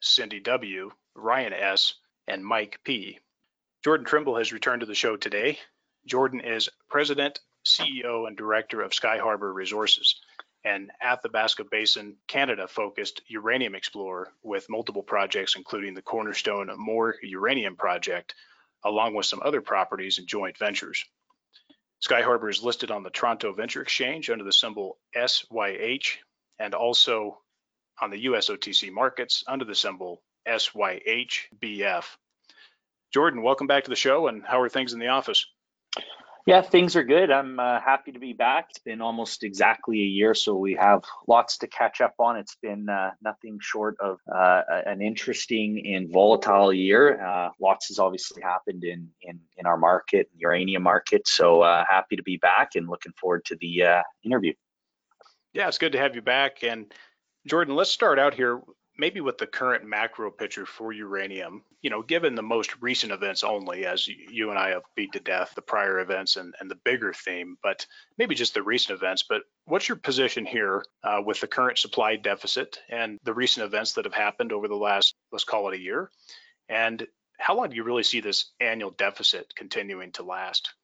[0.00, 1.94] Cindy W., Ryan S.,
[2.26, 3.18] and Mike P.
[3.82, 5.58] Jordan Trimble has returned to the show today.
[6.06, 10.20] Jordan is President, CEO, and Director of Skyharbour Resources,
[10.64, 17.76] an Athabasca Basin, Canada focused uranium explorer with multiple projects, including the Cornerstone Moore Uranium
[17.76, 18.34] Project,
[18.84, 21.04] along with some other properties and joint ventures.
[22.06, 26.18] Skyharbour is listed on the Toronto Venture Exchange under the symbol SYH
[26.58, 27.40] and also
[28.00, 32.04] on the US OTC markets under the symbol SYHBF.
[33.12, 35.46] Jordan, welcome back to the show, and how are things in the office?
[36.48, 37.30] Yeah, things are good.
[37.30, 38.68] I'm uh, happy to be back.
[38.70, 42.38] It's been almost exactly a year, so we have lots to catch up on.
[42.38, 47.22] It's been uh, nothing short of uh, an interesting and volatile year.
[47.22, 51.28] Uh, lots has obviously happened in in, in our market, uranium market.
[51.28, 54.54] So uh, happy to be back and looking forward to the uh, interview.
[55.52, 56.62] Yeah, it's good to have you back.
[56.62, 56.92] And
[57.48, 58.60] Jordan, let's start out here
[58.98, 61.62] maybe with the current macro picture for uranium.
[61.80, 65.20] You know, given the most recent events only, as you and I have beat to
[65.20, 67.86] death the prior events and, and the bigger theme, but
[68.18, 69.24] maybe just the recent events.
[69.26, 73.92] But what's your position here uh, with the current supply deficit and the recent events
[73.94, 76.10] that have happened over the last, let's call it a year?
[76.68, 77.06] And
[77.38, 80.74] how long do you really see this annual deficit continuing to last?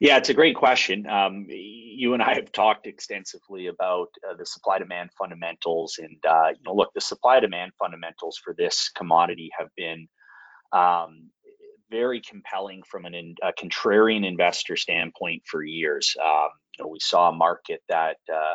[0.00, 1.08] Yeah, it's a great question.
[1.08, 6.50] Um, you and I have talked extensively about uh, the supply demand fundamentals, and uh,
[6.50, 10.08] you know, look, the supply demand fundamentals for this commodity have been
[10.72, 11.30] um,
[11.90, 16.14] very compelling from an, a contrarian investor standpoint for years.
[16.24, 18.54] Um, you know, we saw a market that uh,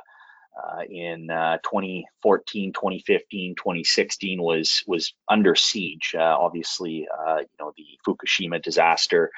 [0.56, 6.16] uh in uh, 2014, 2015, 2016 was was under siege.
[6.18, 9.30] Uh, obviously, you know, the Fukushima disaster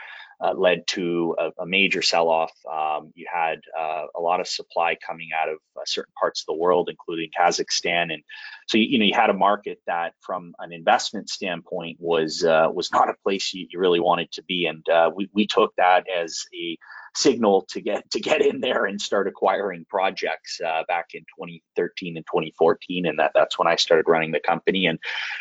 [0.44, 2.52] uh, led to a, a major sell-off.
[2.72, 6.48] Um, you had uh, a lot of supply coming out of uh, certain parts of
[6.48, 8.24] the world, including Kazakhstan, and
[8.68, 12.92] so you, know you had a market that, from an investment standpoint, was uh, was
[12.92, 16.06] not a place you, you, really wanted to be, and uh, we we took that
[16.10, 16.78] as a
[17.16, 22.18] signal to get to get in there and start acquiring projects uh, back in 2013
[22.18, 24.86] and 2014 and that that's when I started running the company.
[24.86, 25.00] And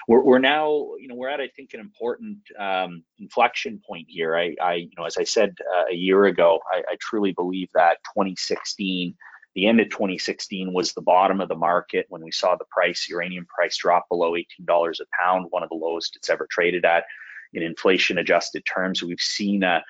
[0.08, 0.68] we're, we're now
[0.98, 4.36] you know we're at I think an important um, inflection point here.
[4.36, 7.68] I, I you know as I said uh, a year ago I, I truly believe
[7.74, 9.14] that 2016
[9.54, 13.08] the end of 2016 was the bottom of the market when we saw the price
[13.08, 17.04] uranium price drop below $18 a pound one of the lowest it's ever traded at.
[17.52, 19.82] In inflation adjusted terms we've seen a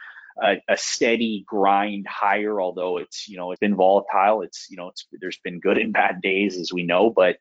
[0.42, 4.42] a, a, steady grind higher, although it's you know it's been volatile.
[4.42, 7.36] It's you know it's there's been good and bad days as we know, but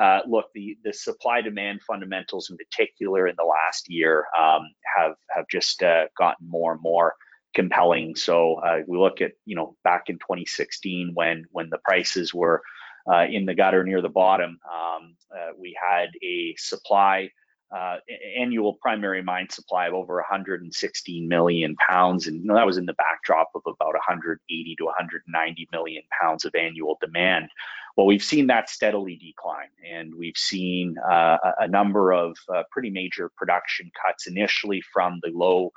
[0.00, 4.62] uh, look the the supply demand fundamentals in particular in the last year um,
[4.96, 7.14] have have just uh, gotten more and more
[7.54, 8.16] compelling.
[8.16, 12.62] So uh, we look at you know back in 2016 when when the prices were
[13.10, 17.30] uh, in the gutter near the bottom, um, uh, we had a supply
[17.74, 17.96] uh,
[18.38, 22.86] annual primary mine supply of over 116 million pounds, and you know, that was in
[22.86, 27.48] the backdrop of about 180 to 190 million pounds of annual demand.
[27.96, 32.90] Well, we've seen that steadily decline, and we've seen uh, a number of uh, pretty
[32.90, 35.72] major production cuts initially from the low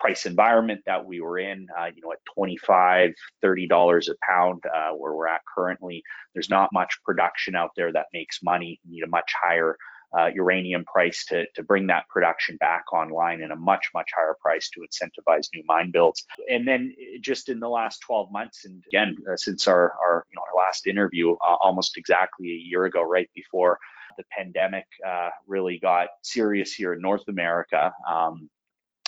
[0.00, 4.62] price environment that we were in, uh, you know, at 25, 30 dollars a pound,
[4.74, 6.02] uh, where we're at currently.
[6.34, 8.80] There's not much production out there that makes money.
[8.84, 9.76] You need a much higher
[10.16, 14.36] uh, uranium price to, to bring that production back online and a much, much higher
[14.40, 16.24] price to incentivize new mine builds.
[16.50, 20.26] And then uh, just in the last 12 months, and again, uh, since our, our,
[20.30, 23.78] you know, our last interview, uh, almost exactly a year ago, right before
[24.18, 28.50] the pandemic uh, really got serious here in North America, um,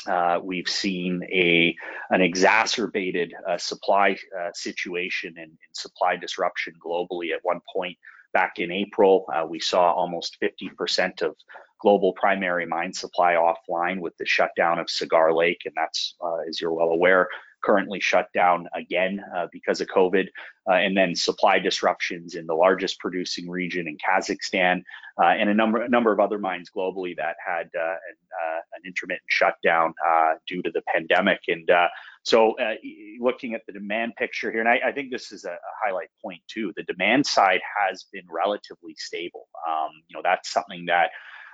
[0.06, 1.74] uh, we've seen a
[2.10, 7.32] an exacerbated uh, supply uh, situation and, and, supply disruption globally.
[7.32, 7.96] At one point,
[8.34, 11.34] back in April, uh, we saw almost 50% of
[11.80, 16.60] global primary mine supply offline with the shutdown of Cigar Lake, and that's, uh, as
[16.60, 17.28] you're well aware,
[17.64, 20.28] currently shut down again uh, because of COVID,
[20.68, 24.82] uh, and then supply disruptions in the largest producing region in Kazakhstan,
[25.20, 28.60] uh, and a number a number of other mines globally that had uh, an, uh,
[28.74, 29.94] an, intermittent shutdown
[30.46, 31.40] due to the pandemic.
[31.48, 31.68] And
[32.22, 32.54] so,
[33.20, 36.08] looking at the demand picture here, and I, I think this is a, a, highlight
[36.22, 36.72] point too.
[36.76, 39.48] The demand side has been relatively stable.
[39.68, 41.10] Um, you know, that's something that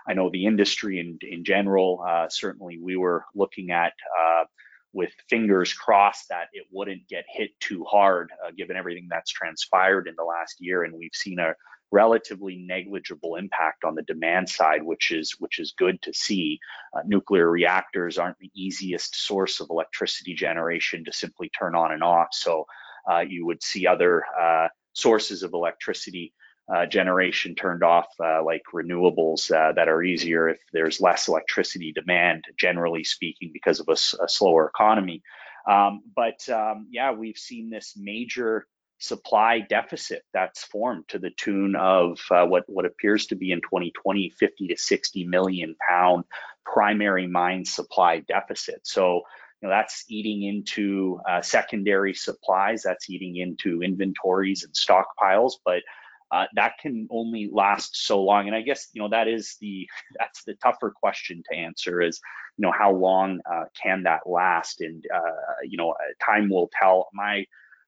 [0.08, 4.44] I know the industry in, in general, uh, certainly we were looking at uh,
[4.92, 10.08] with fingers crossed that it wouldn't get hit too hard, uh, given everything that's transpired
[10.08, 10.82] in the last year.
[10.82, 11.54] And we've seen a
[11.92, 16.58] relatively negligible impact on the demand side, which is which is good to see.
[16.96, 22.02] Uh, nuclear reactors aren't the easiest source of electricity generation to simply turn on and
[22.02, 22.28] off.
[22.32, 22.66] So
[23.10, 26.32] uh, you would see other uh, sources of electricity
[26.72, 31.92] uh, generation turned off, uh, like renewables uh, that are easier if there's less electricity
[31.92, 35.22] demand, generally speaking, because of a, a slower economy.
[35.68, 38.66] Um, but um, yeah, we've seen this major
[38.98, 43.60] supply deficit that's formed to the tune of uh, what what appears to be in
[43.62, 46.24] 2020 50 to 60 million pound
[46.64, 48.80] primary mine supply deficit.
[48.84, 49.22] So
[49.60, 55.82] you know, that's eating into uh, secondary supplies, that's eating into inventories and stockpiles, but
[56.32, 58.46] uh, that can only last so long.
[58.46, 59.88] And I guess you know that is the
[60.18, 62.20] that's the tougher question to answer is
[62.56, 64.80] you know how long uh, can that last?
[64.80, 65.94] And uh, you know
[66.24, 67.08] time will tell.
[67.12, 67.44] My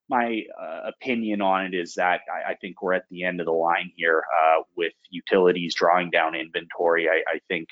[0.08, 3.46] my uh, opinion on it is that I, I, think we're at the end of
[3.46, 7.08] the line here uh, with utilities drawing down inventory.
[7.08, 7.68] I, I think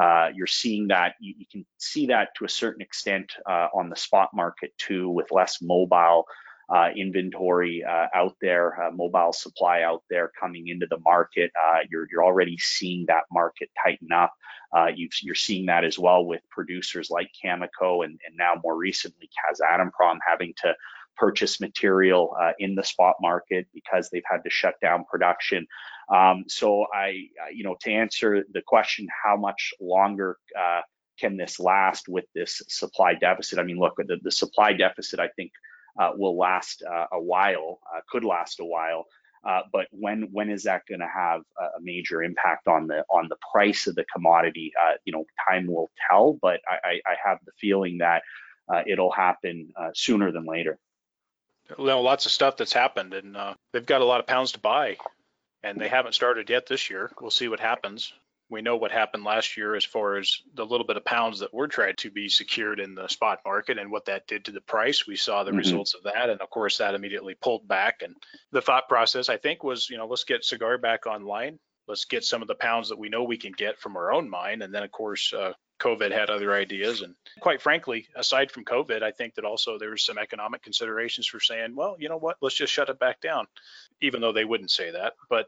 [0.00, 3.96] uh, you're seeing that you, you, can see that to a certain extent on the
[3.96, 6.32] spot market too, with less mobile uh,
[6.96, 11.50] inventory uh, out there, uh, mobile supply out there coming into the market.
[11.60, 14.32] Uh, you're, you're already seeing that market tighten up.
[14.74, 18.76] Uh, you are seeing that as well with producers like Cameco and, and now more
[18.76, 20.74] recently Kazatomprom having to
[21.16, 25.66] purchase material uh, in the spot market because they've had to shut down production.
[26.14, 30.38] Um, so I, you know, to answer the question, how much longer
[31.18, 33.58] can this last with this supply deficit?
[33.58, 35.69] I mean, look, the, the supply deficit, I think, uh,
[36.14, 39.06] will last uh, a while, uh, could last a while.
[39.42, 43.26] Uh, but when when is that going to have a major impact on the on
[43.28, 44.72] the price of the commodity?
[44.82, 46.38] Uh, you know, time will tell.
[46.42, 48.22] But I, I have the feeling that
[48.68, 50.78] uh, it'll happen sooner than later.
[51.78, 53.36] You know, lots of stuff that's happened, and
[53.72, 54.98] they've got a lot of pounds to buy,
[55.62, 57.10] and they haven't started yet this year.
[57.18, 58.12] We'll see what happens
[58.50, 61.54] we know what happened last year as far as the little bit of pounds that
[61.54, 64.60] were tried to be secured in the spot market and what that did to the
[64.60, 65.06] price.
[65.06, 65.58] We saw the mm-hmm.
[65.58, 66.28] results of that.
[66.28, 68.02] And of course, that immediately pulled back.
[68.02, 68.16] And
[68.50, 71.58] the thought process, I think, was, you know, let's get Cigar back online.
[71.86, 74.28] Let's get some of the pounds that we know we can get from our own
[74.28, 74.62] mine.
[74.62, 77.02] And then, of course, uh, COVID had other ideas.
[77.02, 81.40] And quite frankly, aside from COVID, I think that also there's some economic considerations for
[81.40, 83.46] saying, well, you know what, let's just shut it back down,
[84.00, 85.14] even though they wouldn't say that.
[85.28, 85.46] But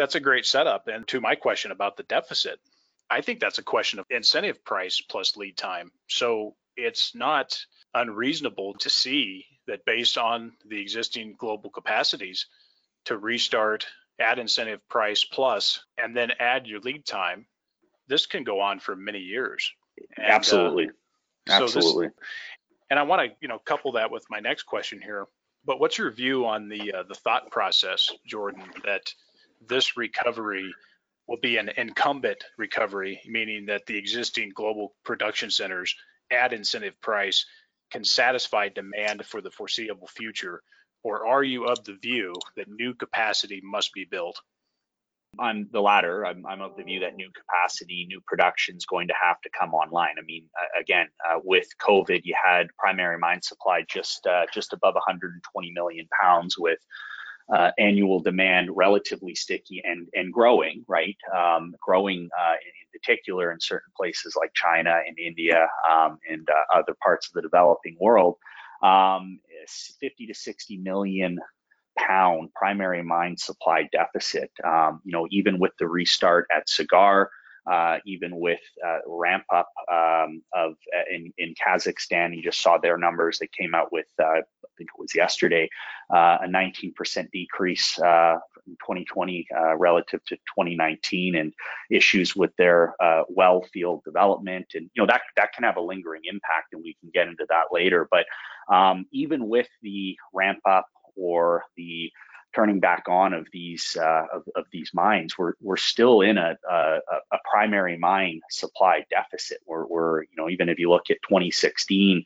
[0.00, 0.88] that's a great setup.
[0.88, 2.58] And to my question about the deficit,
[3.10, 5.92] I think that's a question of incentive price plus lead time.
[6.08, 7.58] So it's not
[7.92, 12.46] unreasonable to see that based on the existing global capacities
[13.04, 13.86] to restart,
[14.18, 17.44] add incentive price plus, and then add your lead time,
[18.08, 19.70] this can go on for many years.
[20.16, 20.88] And, Absolutely.
[21.46, 22.06] Uh, Absolutely.
[22.06, 22.16] This,
[22.88, 25.26] and I want to, you know, couple that with my next question here.
[25.66, 29.12] But what's your view on the uh, the thought process, Jordan, that
[29.60, 30.72] this recovery
[31.26, 35.94] will be an incumbent recovery, meaning that the existing global production centers
[36.30, 37.44] at incentive price
[37.90, 40.62] can satisfy demand for the foreseeable future?
[41.02, 44.40] Or are you of the view that new capacity must be built?
[45.38, 46.26] I'm the latter.
[46.26, 49.50] I'm, I'm, of the view that new capacity, new production is going to have to
[49.58, 50.16] come online.
[50.18, 50.46] I mean,
[50.78, 56.08] again, uh, with COVID, you had primary mine supply just uh, just above 120 million
[56.20, 56.80] pounds, with
[57.54, 61.16] uh, annual demand relatively sticky and and growing, right?
[61.34, 66.78] Um, growing uh, in particular in certain places like China and India um, and uh,
[66.78, 68.36] other parts of the developing world.
[68.82, 69.40] Um,
[70.00, 71.38] 50 to 60 million
[71.98, 74.50] pound primary mine supply deficit.
[74.64, 77.30] Um, you know, even with the restart at Cigar,
[77.70, 82.34] uh, even with uh, ramp up um, of uh, in, in Kazakhstan.
[82.34, 83.38] You just saw their numbers.
[83.38, 84.42] They came out with, uh, I
[84.76, 85.68] think it was yesterday,
[86.12, 89.46] uh, a 19% decrease uh, in 2020
[89.76, 91.52] relative to 2019, and
[91.90, 92.94] issues with their
[93.28, 94.66] well field development.
[94.74, 97.46] And you know that that can have a lingering impact, and we can get into
[97.48, 98.08] that later.
[98.10, 98.26] But
[98.72, 100.86] um, even with the ramp up
[101.16, 102.10] or the
[102.54, 106.56] turning back on of these uh, of, of, these mines, we're we're still in a,
[106.68, 106.98] a,
[107.32, 109.58] a primary mine supply deficit.
[109.66, 112.22] We're, we're you know even if you look at 2016,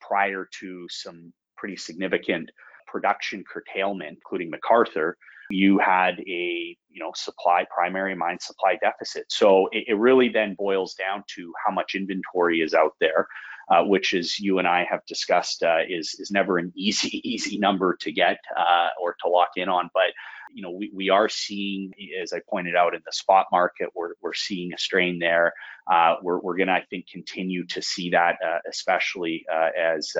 [0.00, 2.50] prior to some pretty significant
[2.86, 5.14] production curtailment, including McArthur,
[5.50, 9.24] you had a you know supply primary mine supply deficit.
[9.28, 13.26] So it, it really then boils down to how much inventory is out there.
[13.68, 17.58] Uh, which, as you and I have discussed, uh, is is never an easy easy
[17.58, 19.90] number to get uh, or to lock in on.
[19.94, 20.12] But
[20.52, 21.92] you know, we, we are seeing,
[22.22, 25.52] as I pointed out in the spot market, we're, we're seeing a strain there.
[25.90, 30.12] Uh, we're we're going to, I think, continue to see that, uh, especially uh, as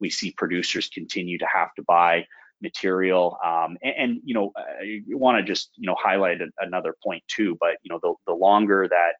[0.00, 2.26] we see producers continue to have to buy
[2.62, 3.36] material.
[3.44, 7.56] Um, and, and, you know, I want to just you know highlight another point too.
[7.60, 9.12] But you know, the the longer that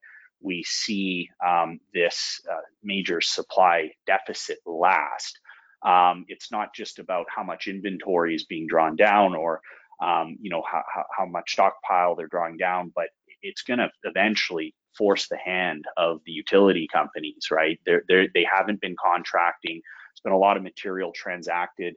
[0.42, 5.38] we see um, this uh, major supply deficit last.
[5.84, 9.60] Um, it's not just about how much inventory is being drawn down or
[10.00, 10.82] um, you know how,
[11.16, 13.06] how, much stockpile they're drawing down, but
[13.42, 17.78] it's going to eventually force the hand of the utility companies, right?
[17.86, 19.80] They're, they're, they haven't been contracting.
[19.80, 21.94] There's been a lot of material transacted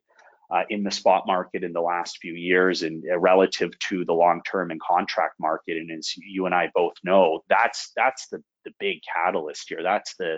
[0.52, 4.14] uh, in the spot market in the last few years and uh, relative to the
[4.14, 5.78] long-term and contract market.
[5.78, 9.84] And as you and I both know, that's that's the the big catalyst here.
[9.84, 10.38] That's the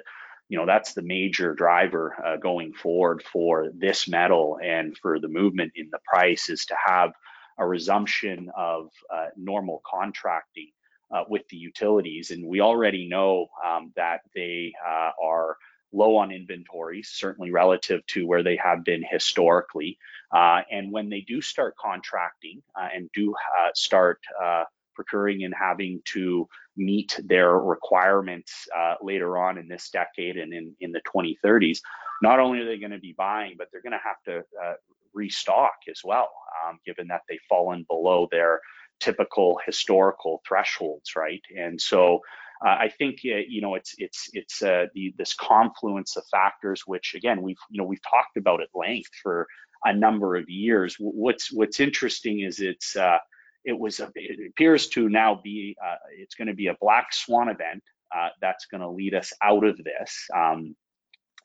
[0.49, 5.27] you know that's the major driver uh, going forward for this metal and for the
[5.27, 7.11] movement in the price is to have
[7.57, 10.69] a resumption of uh, normal contracting
[11.11, 12.31] uh, with the utilities.
[12.31, 15.57] And we already know um, that they uh, are
[15.97, 19.97] low on inventories, certainly relative to where they have been historically.
[20.31, 24.63] Uh, and when they do start contracting uh, and do uh, start uh,
[24.95, 30.75] procuring and having to meet their requirements uh, later on in this decade and in,
[30.79, 31.79] in the 2030s,
[32.21, 34.73] not only are they going to be buying, but they're going to have to uh,
[35.13, 36.29] restock as well,
[36.67, 38.59] um, given that they've fallen below their
[38.99, 41.41] typical historical thresholds, right?
[41.55, 42.21] And so
[42.65, 47.13] I think uh, you know it's it's it's uh, the, this confluence of factors, which
[47.15, 49.47] again we've you know we've talked about at length for
[49.85, 50.95] a number of years.
[50.99, 53.19] What's what's interesting is it's uh,
[53.63, 57.13] it was a, it appears to now be uh, it's going to be a black
[57.13, 57.83] swan event
[58.15, 60.27] uh, that's going to lead us out of this.
[60.35, 60.75] Um,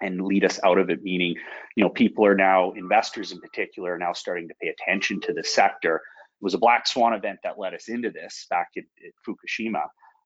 [0.00, 1.37] and lead us out of it meaning
[1.76, 5.33] you know people are now investors in particular are now starting to pay attention to
[5.33, 8.83] the sector it was a black swan event that led us into this back at
[9.25, 9.83] fukushima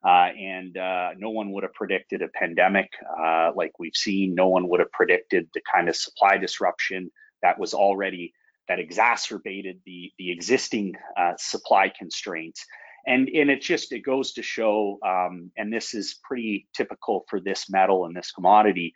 [0.07, 2.89] uh, and uh, no one would have predicted a pandemic
[3.21, 4.35] uh, like we've seen.
[4.35, 7.11] No one would have predicted the kind of supply disruption
[7.43, 8.33] that was already
[8.69, 12.65] that exacerbated the the existing uh, supply constraints.
[13.07, 17.41] And and it just it goes to show, um, and this is pretty typical for
[17.41, 18.93] this metal and this commodity.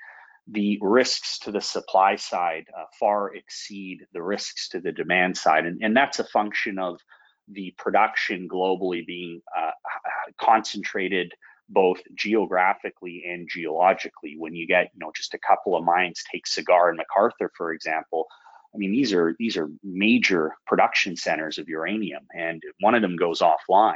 [0.46, 5.66] The risks to the supply side uh, far exceed the risks to the demand side,
[5.66, 7.00] and, and that's a function of
[7.52, 9.70] the production globally being uh,
[10.40, 11.32] concentrated
[11.68, 14.34] both geographically and geologically.
[14.36, 17.72] When you get, you know, just a couple of mines, take Cigar and McArthur, for
[17.72, 18.26] example.
[18.74, 23.16] I mean, these are these are major production centers of uranium, and one of them
[23.16, 23.94] goes offline.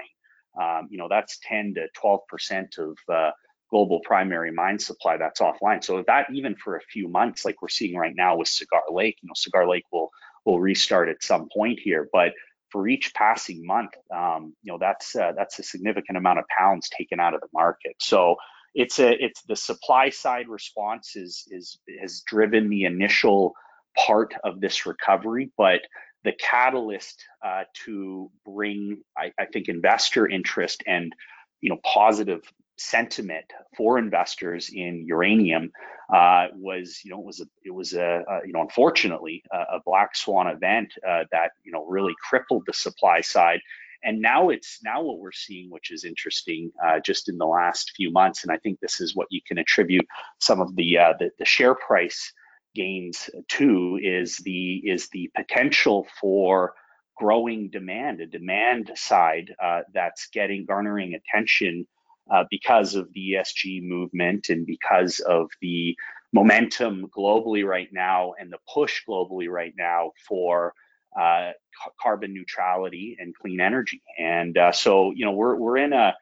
[0.61, 3.31] Um, you know, that's 10 to 12 percent of uh,
[3.71, 5.83] global primary mine supply that's offline.
[5.83, 9.19] So that even for a few months, like we're seeing right now with Cigar Lake,
[9.23, 10.11] you know, Cigar Lake will
[10.45, 12.33] will restart at some point here, but
[12.75, 16.89] for each passing month, um, you know, that's uh, that's a significant amount of pounds
[16.89, 17.95] taken out of the market.
[18.01, 18.35] So
[18.75, 23.55] it's a it's the supply side response is is has driven the initial
[23.97, 25.83] part of this recovery, but
[26.25, 31.13] the catalyst uh, to bring, I, I think, investor interest and
[31.61, 32.43] you know positive
[32.77, 35.71] sentiment for investors in uranium
[36.13, 39.77] uh, was, you know, it was a, it was a, a you know, unfortunately, a,
[39.77, 43.61] a black swan event uh, that you know really crippled the supply side.
[44.07, 47.93] And now it's now what we're seeing, which is interesting, uh, just in the last
[47.97, 48.43] few months.
[48.43, 50.07] And I think this is what you can attribute
[50.41, 52.33] some of the uh, the, the share price
[52.75, 56.75] gains to is the is the potential for
[57.17, 61.87] growing demand, a demand side uh, that's getting garnering attention
[62.31, 65.97] uh, because of the ESG movement and because of the
[66.33, 70.75] momentum globally right now and the push globally right now for
[71.19, 71.53] uh,
[72.01, 74.03] carbon neutrality and clean energy.
[74.19, 76.15] And uh, so, you know, we're we're in a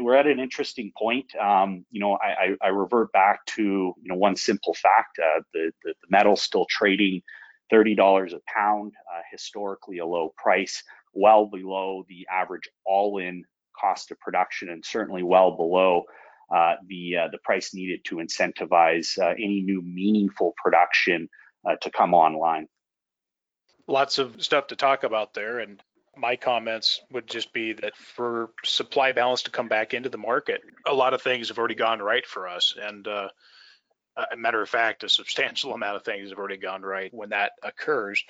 [0.00, 1.34] we're at an interesting point.
[1.36, 5.70] Um, you know, I, I, revert back to you know one simple fact: uh, the,
[5.84, 7.22] the the metal's still trading
[7.70, 13.44] thirty dollars a pound, uh, historically a low price, well below the average all-in
[13.80, 16.04] cost of production and certainly well below
[16.54, 21.28] uh, the uh, the price needed to incentivize uh, any new meaningful production
[21.68, 22.68] uh, to come online.
[23.88, 25.82] Lots of stuff to talk about there, and
[26.16, 30.60] my comments would just be that for supply balance to come back into the market,
[30.86, 33.28] a lot of things have already gone right for us, and uh,
[34.32, 37.52] a matter of fact, a substantial amount of things have already gone right when that
[37.62, 38.22] occurs.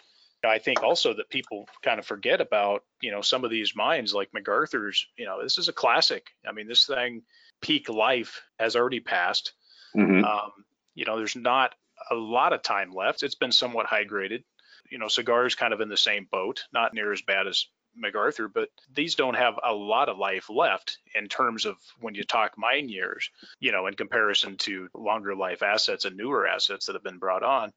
[0.49, 4.15] I think also that people kind of forget about, you know, some of these mines
[4.15, 6.26] like McArthur's, you know, this is a classic.
[6.47, 7.23] I mean, this thing
[7.61, 9.53] peak life has already passed.
[9.97, 10.25] Mm-hmm.
[10.25, 10.53] Um,
[10.95, 11.75] you know, there's not
[12.11, 13.23] a lot of time left.
[13.23, 14.45] It's been somewhat high graded.
[14.91, 17.67] You know, Cigar is kind of in the same boat, not near as bad as
[18.03, 22.25] McArthur, but these don't have a lot of life left in terms of when you
[22.25, 26.95] talk mine years, you know, in comparison to longer life assets and newer assets that
[26.95, 27.73] have been brought on.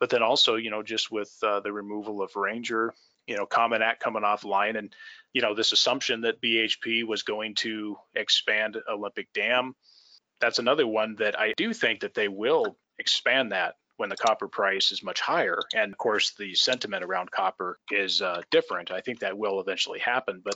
[0.00, 2.94] But then also, you know, just with uh, the removal of Ranger,
[3.26, 4.94] you know, Common Act coming offline and,
[5.32, 9.74] you know, this assumption that BHP was going to expand Olympic Dam.
[10.40, 14.48] That's another one that I do think that they will expand that when the copper
[14.48, 15.58] price is much higher.
[15.74, 18.92] And of course, the sentiment around copper is uh, different.
[18.92, 20.54] I think that will eventually happen, but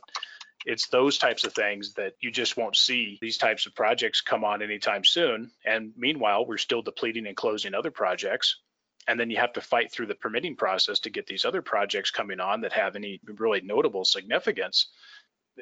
[0.65, 4.45] it's those types of things that you just won't see these types of projects come
[4.45, 5.51] on anytime soon.
[5.65, 8.61] And meanwhile, we're still depleting and closing other projects.
[9.09, 12.11] And then you have to fight through the permitting process to get these other projects
[12.11, 14.87] coming on that have any really notable significance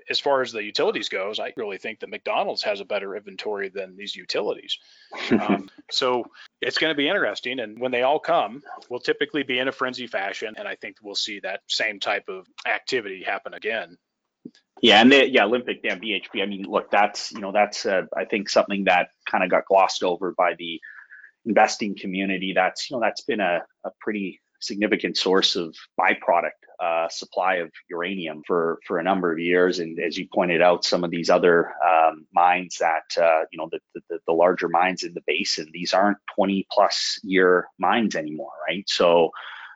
[0.08, 3.68] as far as the utilities goes, I really think that McDonald's has a better inventory
[3.68, 4.78] than these utilities.
[5.32, 6.24] um, so
[6.60, 7.60] it's going to be interesting.
[7.60, 10.54] And when they all come, we'll typically be in a frenzy fashion.
[10.56, 13.96] And I think we'll see that same type of activity happen again.
[14.82, 16.42] Yeah, and the, yeah, Olympic Dam BHP.
[16.42, 19.66] I mean, look, that's you know that's uh, I think something that kind of got
[19.66, 20.80] glossed over by the
[21.46, 22.52] investing community.
[22.54, 27.70] That's you know that's been a, a pretty significant source of byproduct uh, supply of
[27.90, 29.78] uranium for for a number of years.
[29.78, 33.68] And as you pointed out, some of these other um, mines that uh, you know
[33.70, 38.52] the, the, the larger mines in the basin, these aren't 20 plus year mines anymore,
[38.68, 38.84] right?
[38.88, 39.30] So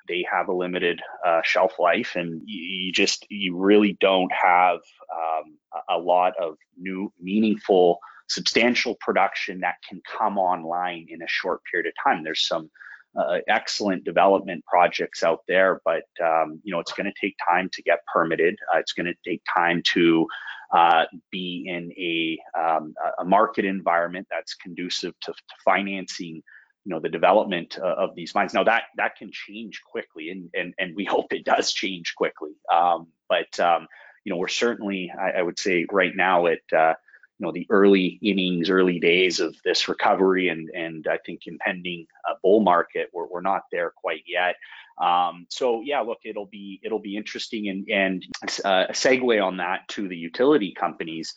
[0.07, 4.81] they have a limited uh, shelf life, and you, you, just you really don't have
[5.13, 11.61] um, a lot of new meaningful substantial production that can come online in a short
[11.71, 12.25] period of time.
[12.25, 12.71] There's some
[13.17, 17.69] uh, excellent development projects out there, but um, you know it's going to take time
[17.73, 18.57] to get permitted.
[18.73, 20.27] Uh, it's going to take time to
[20.73, 26.43] uh, be in a, um, a market environment that's conducive to, to, financing
[26.85, 28.53] you know the development uh, of these mines.
[28.53, 32.53] Now that that can change quickly, and and and we hope it does change quickly.
[32.73, 33.87] Um, but um,
[34.25, 36.95] you know we're certainly I, I, would say right now at uh,
[37.39, 42.07] you know the early innings, early days of this recovery, and and I think impending
[42.29, 43.09] uh, bull market.
[43.13, 44.57] We're we're not there quite yet.
[45.01, 48.25] Um, so yeah, look, it'll be it'll be interesting, and and
[48.65, 51.35] uh, a segue on that to the utility companies.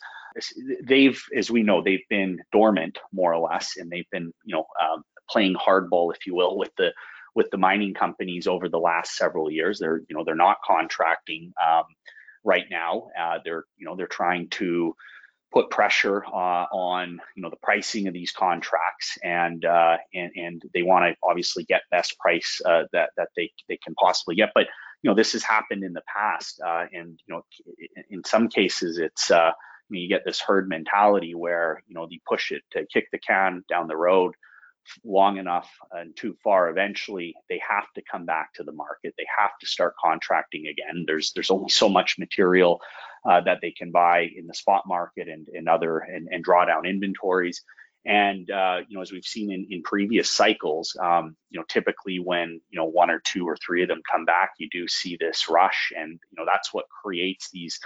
[0.84, 4.66] They've, as we know, they've been dormant more or less, and they've been you know
[4.80, 6.92] um, playing hardball, if you will, with the
[7.34, 9.80] with the mining companies over the last several years.
[9.80, 11.84] They're you know they're not contracting um,
[12.44, 13.08] right now.
[13.18, 14.94] Uh, they're you know they're trying to
[15.52, 20.62] put pressure uh, on you know the pricing of these contracts and uh, and and
[20.74, 24.50] they want to obviously get best price uh, that that they they can possibly get.
[24.54, 24.66] But
[25.02, 27.42] you know this has happened in the past uh, and you know
[28.10, 29.52] in some cases it's uh,
[29.88, 33.08] I mean, you get this herd mentality where you know you push it to kick
[33.10, 34.34] the can down the road
[35.04, 39.14] long enough and too far eventually they have to come back to the market.
[39.16, 41.04] They have to start contracting again.
[41.06, 42.80] There's there's only so much material
[43.28, 46.64] uh, that they can buy in the spot market and, and other and, and draw
[46.64, 47.62] down inventories.
[48.06, 52.18] And uh, you know as we've seen in, in previous cycles um, you know typically
[52.18, 55.16] when you know one or two or three of them come back you do see
[55.18, 55.92] this rush.
[55.96, 57.78] And you know that's what creates these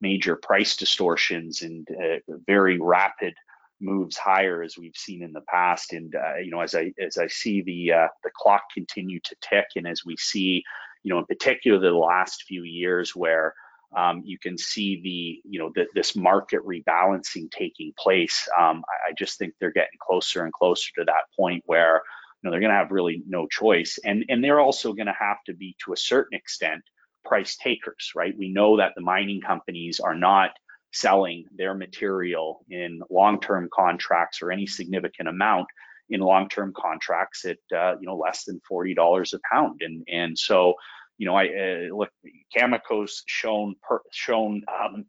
[0.00, 3.34] major price distortions and uh, very rapid
[3.80, 5.92] moves higher as we've seen in the past.
[5.92, 9.36] And uh, you know, as I as I see the uh, the clock continue to
[9.40, 10.62] tick, and as we see,
[11.02, 13.54] you know, in particular the last few years where
[13.96, 18.48] um, you can see the you know the, this market rebalancing taking place.
[18.58, 22.02] Um, I, I, just think they're getting closer and closer to that point where
[22.42, 25.16] you know they're going to have really no choice, and and they're also going to
[25.18, 26.82] have to be to a certain extent
[27.24, 28.36] price takers, right?
[28.36, 30.50] We know that the mining companies are not
[30.92, 35.66] selling their material in long-term contracts or any significant amount
[36.10, 40.38] in long-term contracts at uh, you know less than forty dollars a pound, and and
[40.38, 40.74] so
[41.18, 42.10] you know I uh, look
[42.56, 45.04] Cameco's shown per, shown um,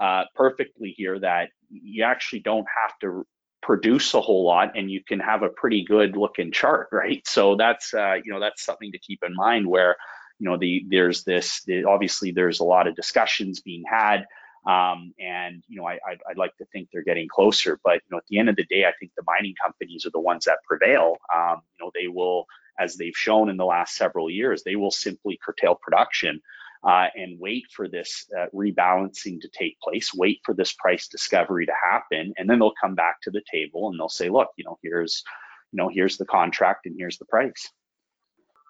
[0.00, 3.26] uh, perfectly here that you actually don't have to
[3.62, 7.22] produce a whole lot and you can have a pretty good looking chart right?
[7.26, 9.96] So that's uh, you know that's something to keep in mind where
[10.38, 14.26] you know the there's this the, obviously there's a lot of discussions being had
[14.66, 17.80] um, and you know, I, I'd, I'd, like to think they're getting closer.
[17.82, 20.10] But you know, at the end of the day, I think the mining companies are
[20.10, 21.16] the ones that prevail.
[21.34, 22.46] Um, you know, they will,
[22.78, 26.40] as they've shown in the last several years, they will simply curtail production.
[26.84, 31.64] Uh, and wait for this uh, rebalancing to take place, wait for this price discovery
[31.64, 34.64] to happen, and then they'll come back to the table and they'll say, look, you
[34.64, 35.22] know, here's,
[35.70, 37.70] you know, here's the contract and here's the price.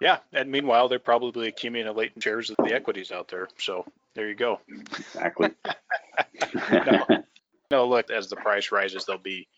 [0.03, 3.49] Yeah, and meanwhile, they're probably accumulating shares of the equities out there.
[3.57, 4.61] So there you go.
[4.69, 5.51] Exactly.
[6.71, 7.07] no,
[7.71, 9.49] no, look, as the price rises, there'll be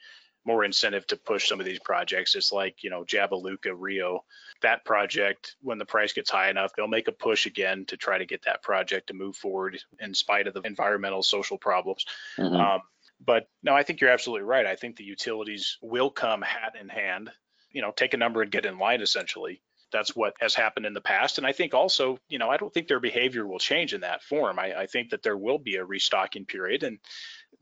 [0.44, 2.34] more incentive to push some of these projects.
[2.34, 4.24] It's like, you know, Jabiluka, Rio,
[4.62, 8.18] that project, when the price gets high enough, they'll make a push again to try
[8.18, 12.04] to get that project to move forward in spite of the environmental, social problems.
[12.38, 12.56] Mm-hmm.
[12.56, 12.80] Um,
[13.24, 14.66] but no, I think you're absolutely right.
[14.66, 17.30] I think the utilities will come hat in hand,
[17.70, 19.62] you know, take a number and get in line essentially
[19.94, 21.38] that's what has happened in the past.
[21.38, 24.24] And I think also, you know, I don't think their behavior will change in that
[24.24, 24.58] form.
[24.58, 26.98] I, I think that there will be a restocking period and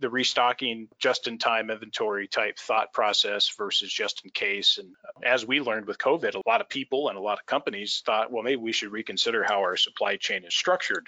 [0.01, 4.79] the restocking just in time inventory type thought process versus just in case.
[4.79, 7.45] And uh, as we learned with COVID, a lot of people and a lot of
[7.45, 11.07] companies thought, well, maybe we should reconsider how our supply chain is structured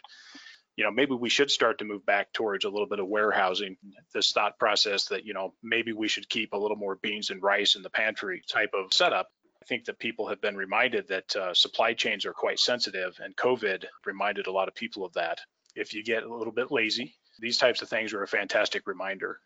[0.77, 3.77] you know maybe we should start to move back towards a little bit of warehousing
[4.13, 7.41] this thought process that you know maybe we should keep a little more beans and
[7.41, 9.29] rice in the pantry type of setup
[9.67, 13.85] think that people have been reminded that uh, supply chains are quite sensitive, and COVID
[14.05, 15.41] reminded a lot of people of that.
[15.75, 19.41] If you get a little bit lazy, these types of things are a fantastic reminder.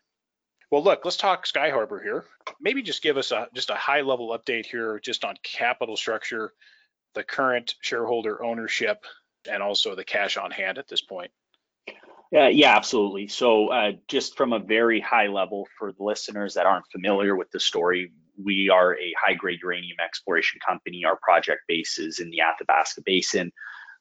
[0.71, 2.25] Well, look, let's talk Skyharbour here.
[2.61, 6.53] Maybe just give us a just a high level update here, just on capital structure,
[7.15, 9.03] the current shareholder ownership,
[9.49, 11.31] and also the cash on hand at this point.
[12.31, 13.27] Uh, yeah, absolutely.
[13.27, 17.49] So, uh, just from a very high level for the listeners that aren't familiar with
[17.49, 18.11] the story,
[18.43, 21.03] we are a high grade uranium exploration company.
[21.05, 23.51] Our project base is in the Athabasca Basin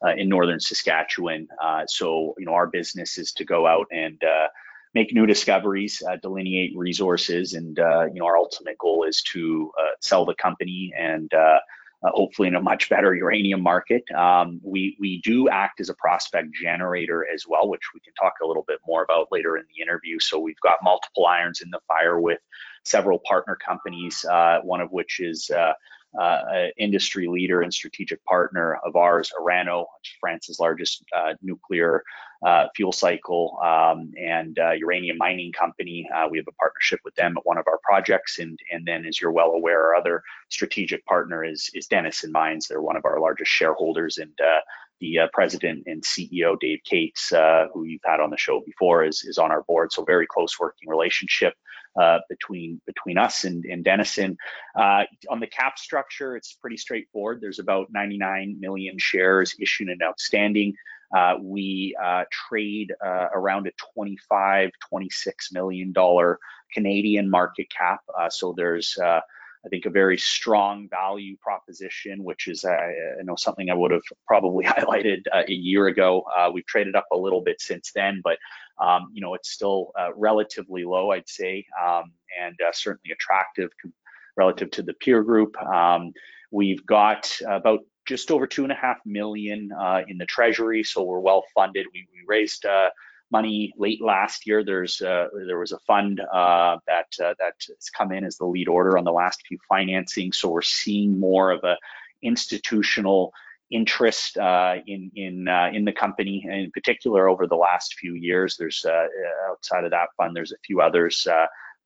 [0.05, 1.49] uh, in northern Saskatchewan.
[1.63, 4.49] Uh, so, you know, our business is to go out and uh,
[4.95, 9.71] make new discoveries, uh, delineate resources, and uh, you know, our ultimate goal is to
[10.01, 11.33] sell the company and
[12.03, 14.05] uh, hopefully in a much better uranium market.
[14.13, 18.35] Um, we, we do act as a prospect generator as well, which we can talk
[18.43, 20.19] a little bit more about later in the interview.
[20.21, 22.39] So we've got multiple irons in the fire with
[22.85, 25.73] several partner companies, uh, one of which is uh,
[26.19, 29.87] uh, industry leader and strategic partner of ours, Orano,
[30.21, 32.03] France's largest uh, nuclear
[32.45, 36.09] uh, fuel cycle um, and uh, uranium mining company.
[36.15, 39.05] Uh, we have a partnership with them at one of our projects, and and then,
[39.07, 42.69] as you're well aware, our other strategic partner is is Denison Mines.
[42.69, 44.61] They're one of our largest shareholders, and uh,
[45.01, 47.31] the president and CEO Dave Cates,
[47.73, 49.93] who you've had on the show before, is is on our board.
[49.93, 51.55] So very close working relationship.
[51.99, 54.37] Uh, between between us and, and Denison.
[54.79, 57.41] Uh, on the cap structure, it's pretty straightforward.
[57.41, 60.75] There's about 99 million shares issued and outstanding.
[61.17, 66.39] Uh, we uh, trade uh, around a 25, 26 million dollar
[66.73, 68.01] Canadian market cap.
[68.29, 68.97] so there's
[69.65, 73.91] I think a very strong value proposition, which is uh, I know something I would
[73.91, 76.25] have probably highlighted uh, a year ago.
[76.37, 78.39] Uh, we've traded up a little bit since then, but
[78.81, 83.71] um, you know it's still relatively low, I'd say, um, and certainly attractive
[84.37, 85.61] relative to the peer group.
[85.63, 86.13] Um,
[86.51, 91.03] we've got about just over two and a half million uh, in the treasury, so
[91.03, 91.87] we're well funded.
[91.93, 92.89] We, we raised uh,
[93.31, 94.65] money late last year.
[94.65, 98.69] There's uh, there was a fund uh, that uh, that's come in as the lead
[98.69, 101.77] order on the last few financing, so we're seeing more of a
[102.23, 103.33] institutional
[103.71, 108.57] interest uh, in in uh, in the company, in particular over the last few years.
[108.57, 109.07] There's uh,
[109.51, 111.27] outside of that fund, there's a few others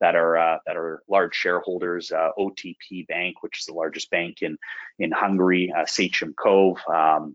[0.02, 2.11] that are uh, that are large shareholders.
[2.12, 4.59] Uh, OTP Bank, which is the largest bank in
[4.98, 7.35] in Hungary, uh, Sachem Cove, um,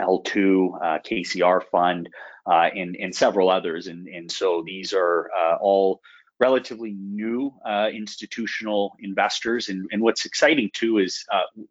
[0.00, 2.08] L2, uh, KCR Fund,
[2.46, 3.86] uh, and and several others.
[3.86, 6.00] And and so these are uh, all
[6.40, 7.52] relatively new
[7.92, 9.68] institutional investors.
[9.68, 11.24] And and what's exciting too is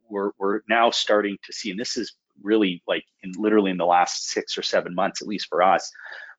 [0.10, 2.14] we're we're now starting to see, and this is
[2.44, 5.92] really like in literally in the last six or seven months, at least for us,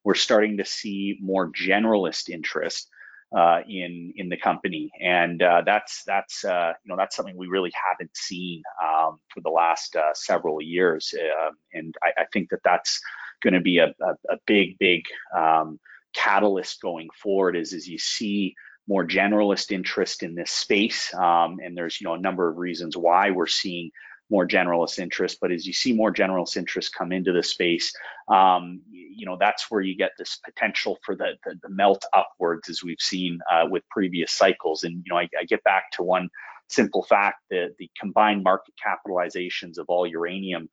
[0.05, 2.88] we're starting to see more generalist interest
[3.37, 7.47] uh, in in the company, and uh, that's that's uh, you know that's something we
[7.47, 12.49] really haven't seen um, for the last uh, several years, um, and I, I, think
[12.51, 13.01] that that's
[13.43, 15.03] going to be a, a, a, big big
[15.37, 15.79] um,
[16.14, 17.57] catalyst going forward.
[17.57, 18.55] Is as you see
[18.88, 22.97] more generalist interest in this space, um, and there's you know a number of reasons
[22.97, 23.91] why we're seeing
[24.31, 25.38] more generalist interest.
[25.41, 27.93] But as you see more generalist interest come into the space,
[28.29, 32.69] um, you know that's where you get this potential for the the, the melt upwards,
[32.69, 34.85] as we've seen uh, with previous cycles.
[34.85, 36.29] And you know, I, I get back to one
[36.69, 40.69] simple fact that the combined market capitalizations of all uranium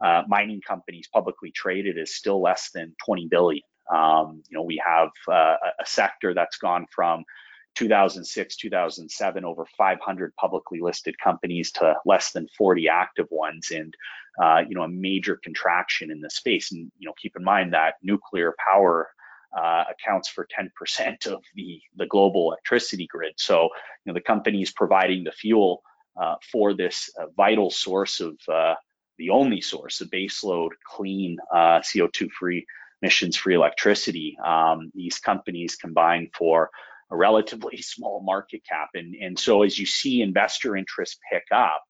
[0.00, 3.62] uh, mining companies publicly traded is still less than 20 billion.
[3.92, 7.24] Um, you know, we have uh, a sector that's gone from
[7.74, 13.94] 2006, 2007, over 500 publicly listed companies to less than 40 active ones, and
[14.42, 16.72] uh, you know a major contraction in the space.
[16.72, 19.08] And you know, keep in mind that nuclear power
[19.56, 23.34] uh, accounts for 10% of the the global electricity grid.
[23.36, 25.82] So you know the companies providing the fuel
[26.20, 28.74] uh, for this uh, vital source of uh,
[29.18, 32.66] the only source of baseload clean uh, CO2 free
[33.02, 34.36] emissions free electricity.
[34.44, 36.70] Um, these companies combine for
[37.10, 38.90] a relatively small market cap.
[38.94, 41.82] And, and so as you see investor interest pick up,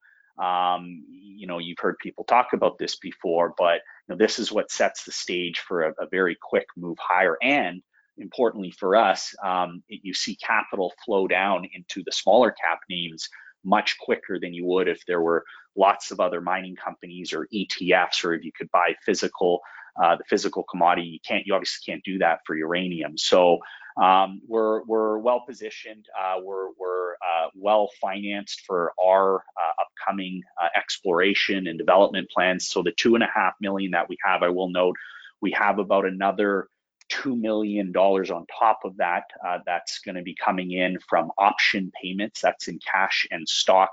[0.43, 4.53] um, you know, you've heard people talk about this before, but you know, this is
[4.53, 7.37] what sets the stage for a, a very quick move higher.
[7.43, 7.83] And
[8.17, 13.29] importantly for us, um, it, you see capital flow down into the smaller cap names
[13.65, 15.45] much quicker than you would if there were
[15.77, 19.61] lots of other mining companies or ETFs, or if you could buy physical,
[20.03, 21.09] uh, the physical commodity.
[21.09, 23.17] You can't, you obviously can't do that for uranium.
[23.17, 23.59] So
[24.01, 26.07] um, we're we're well positioned.
[26.19, 32.69] Uh, we're we're uh, well financed for our uh, upcoming uh, exploration and development plans.
[32.69, 34.97] So the two and a half million that we have, I will note,
[35.41, 36.69] we have about another
[37.09, 39.25] two million dollars on top of that.
[39.45, 42.41] Uh, that's going to be coming in from option payments.
[42.41, 43.91] That's in cash and stock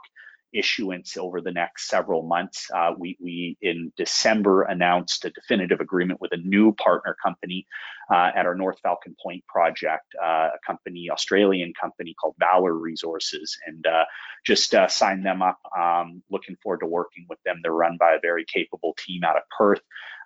[0.55, 2.67] issuance over the next several months.
[2.73, 7.67] Uh, we, we, in December, announced a definitive agreement with a new partner company
[8.11, 13.57] uh, at our North Falcon Point project, uh, a company, Australian company called Valor Resources,
[13.67, 14.05] and uh,
[14.45, 15.59] just uh, signed them up.
[15.77, 17.59] Um, looking forward to working with them.
[17.61, 19.81] They're run by a very capable team out of Perth.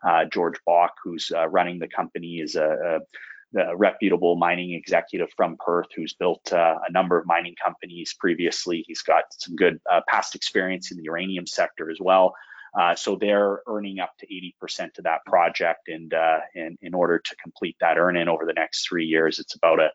[0.08, 3.00] Uh, George Bauk, who's running the company, is a, a
[3.58, 8.84] a reputable mining executive from Perth who's built uh, a number of mining companies previously.
[8.88, 12.34] He's got some good uh, past experience in the uranium sector as well.
[12.80, 17.36] Uh, so they're earning up to 80% of that project, and, uh, in order to
[17.42, 19.90] complete that earn-in over the next three years, it's about a,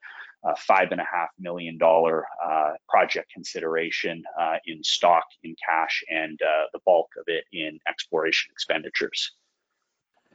[0.45, 6.03] a five and a half million dollar uh, project consideration uh, in stock, in cash,
[6.11, 6.41] and
[6.73, 9.31] the bulk of it in exploration expenditures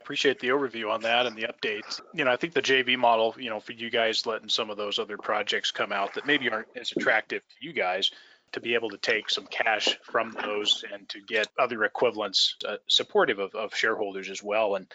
[0.10, 2.02] appreciate the overview on that and the updates.
[2.16, 4.76] You know, I think the JV model, you know, for you guys letting some of
[4.76, 8.10] those other projects come out that maybe aren't as attractive to you guys
[8.54, 12.78] to be able to take some cash from those and to get other equivalents uh,
[12.88, 14.74] supportive of, of shareholders as well.
[14.74, 14.92] And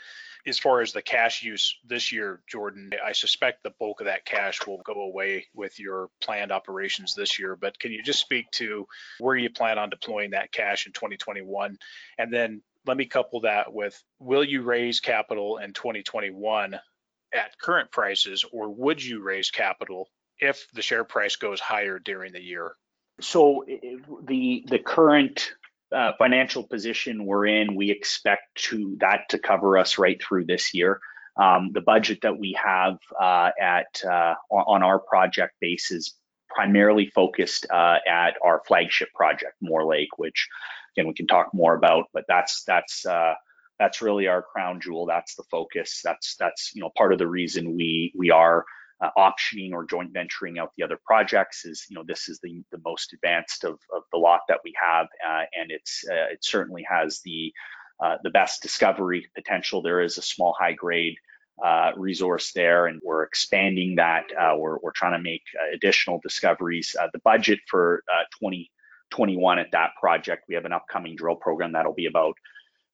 [0.49, 4.25] as far as the cash use this year, Jordan, I suspect the bulk of that
[4.25, 7.55] cash will go away with your planned operations this year.
[7.55, 8.89] But can you just speak to
[9.21, 11.79] where you plan on deploying that cash in 2021?
[12.19, 16.75] And then let me couple that with will you raise capital in 2021
[17.35, 22.33] at current prices or would you raise capital if the share price goes higher during
[22.33, 22.75] the year?
[23.21, 23.65] So
[24.27, 25.53] the the current
[25.95, 30.75] uh, financial position we're in, we expect to that to cover us right through this
[30.75, 31.01] year.
[31.37, 36.15] Um, the budget that we have uh, at uh, on our project base is
[36.49, 40.49] primarily focused uh, at our flagship project, Moore Lake, which
[40.97, 43.35] again we can talk more about but that's that's uh,
[43.79, 47.27] that's really our crown jewel that's the focus that's that's you know part of the
[47.27, 48.65] reason we we are
[49.03, 52.63] uh, optioning or joint venturing out the other projects is you know this is the
[52.71, 56.39] the most advanced of, of the lot that we have uh, and it's uh, it
[56.43, 57.53] certainly has the
[58.03, 61.17] uh, the best discovery potential there is a small high grade
[61.65, 64.25] uh, resource there, and we're expanding that.
[64.39, 66.97] Uh, we're, we're trying to make additional discoveries.
[67.13, 68.03] The budget for
[68.41, 68.71] 20
[69.15, 70.45] 21 at that project.
[70.49, 72.35] We have an upcoming drill program that'll be about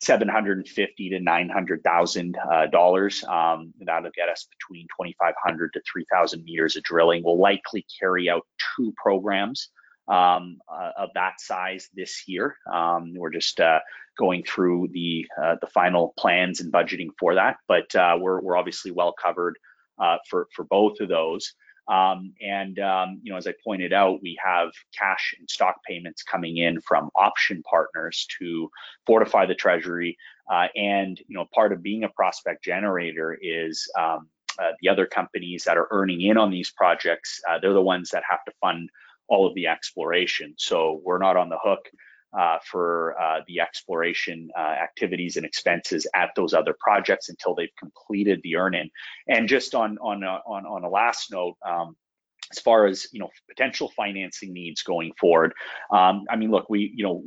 [0.01, 3.25] 750 to 900,000 uh, dollars.
[3.25, 7.23] Um, that'll get us between 2,500 to 3,000 meters of drilling.
[7.25, 9.69] We'll likely carry out two programs
[10.09, 12.57] um, uh, of that size this year.
[12.71, 13.81] Um, we're just uh,
[14.19, 18.57] going through the uh, the final plans and budgeting for that, but uh, we're we're
[18.57, 19.57] obviously well covered
[19.99, 21.55] uh, for for both of those.
[21.89, 26.23] Um, and um, you know, as I pointed out, we have cash and stock payments
[26.23, 28.71] coming in from option partners to
[29.07, 30.17] fortify the treasury.
[30.51, 34.29] Uh, and you know, part of being a prospect generator is um,
[34.61, 37.41] uh, the other companies that are earning in on these projects.
[37.49, 38.89] Uh, they're the ones that have to fund
[39.29, 40.55] all of the exploration.
[40.59, 41.89] So we're not on the hook
[42.39, 47.75] uh, for uh, the exploration uh, activities and expenses at those other projects until they've
[47.79, 48.91] completed the earn-in.
[49.29, 51.57] And just on on a, on, on a last note.
[51.67, 51.97] Um,
[52.53, 55.53] as far as you know potential financing needs going forward
[55.93, 57.23] um, i mean look we you know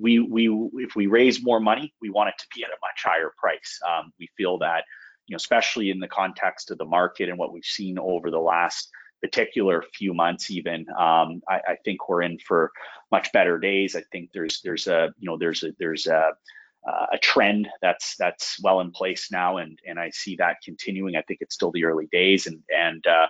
[0.00, 3.02] we we if we raise more money we want it to be at a much
[3.02, 4.84] higher price um, we feel that
[5.26, 8.38] you know especially in the context of the market and what we've seen over the
[8.38, 8.88] last
[9.26, 10.86] particular few months even.
[10.90, 12.70] Um, I, I, think we're in for
[13.10, 13.96] much better days.
[13.96, 16.32] I think there's there's a you know there's a there's a
[16.88, 21.16] uh, a trend that's that's well in place now and and i see that continuing.
[21.16, 23.26] I think it's still the early days and and uh,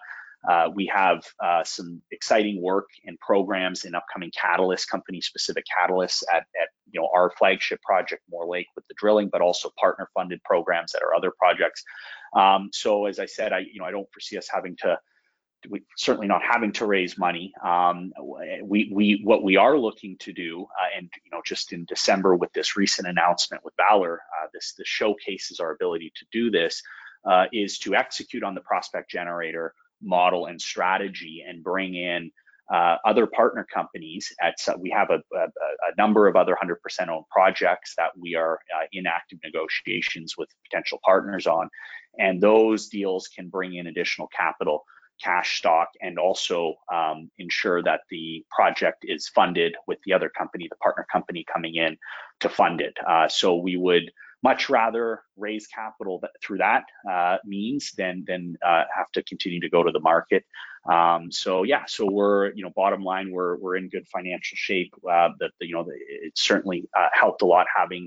[0.49, 6.23] uh, we have uh, some exciting work and programs in upcoming catalyst company specific catalysts
[6.33, 10.09] at, at you know our flagship project Moore Lake with the drilling, but also partner
[10.15, 11.83] funded programs at our other projects.
[12.35, 14.99] Um, so as I said, I you know I don't foresee us having to
[15.69, 17.53] we certainly not having to raise money.
[17.65, 18.13] Um,
[18.63, 22.35] we, we, what we are looking to do, uh, and you know, just in December
[22.35, 26.83] with this recent announcement with Valor, uh, this this showcases our ability to do this,
[27.25, 32.31] uh, is to execute on the prospect generator model and strategy and bring in
[32.73, 37.25] uh, other partner companies at we have a, a, a, number of other 100% owned
[37.31, 41.71] projects that we are uh, in active negotiations with potential partners on
[42.19, 44.85] and those deals can bring in additional capital
[45.23, 50.67] cash stock and also um, ensure that the project is funded with the other company
[50.69, 51.97] the partner company coming in
[52.41, 54.11] to fund it uh, so we would
[54.43, 59.69] much rather raise capital through that uh, means than than uh, have to continue to
[59.69, 60.45] go to the market.
[60.91, 64.93] Um, so yeah, so we're you know bottom line we're we're in good financial shape.
[64.99, 68.03] Uh, that you know it certainly uh, helped a lot having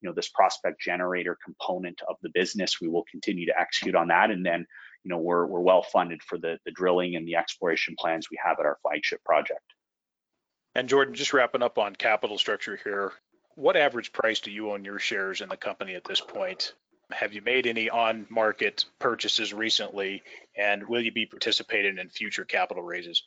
[0.00, 2.80] you know this prospect generator component of the business.
[2.80, 4.66] We will continue to execute on that, and then
[5.04, 8.38] you know we're we're well funded for the the drilling and the exploration plans we
[8.44, 9.74] have at our flagship project.
[10.74, 13.12] And Jordan, just wrapping up on capital structure here,
[13.54, 16.74] what average price do you own your shares in the company at this point?
[17.12, 20.22] Have you made any on market purchases recently?
[20.56, 23.22] And will you be participating in future capital raises?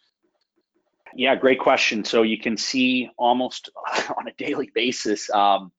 [1.16, 2.04] Yeah, great question.
[2.04, 3.70] So you can see almost
[4.18, 5.72] on a daily basis um,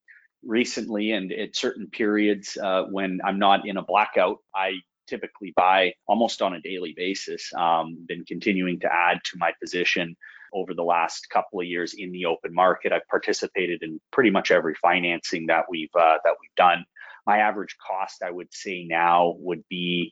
[0.43, 5.95] recently and at certain periods uh, when I'm not in a blackout, I typically buy
[6.07, 7.53] almost on a daily basis.
[7.55, 10.17] Um, been continuing to add to my position
[10.53, 12.93] over the last couple of years in the open market.
[12.93, 16.85] I've participated in pretty much every financing that we've uh, that we've done.
[17.27, 20.11] My average cost, I would say now, would be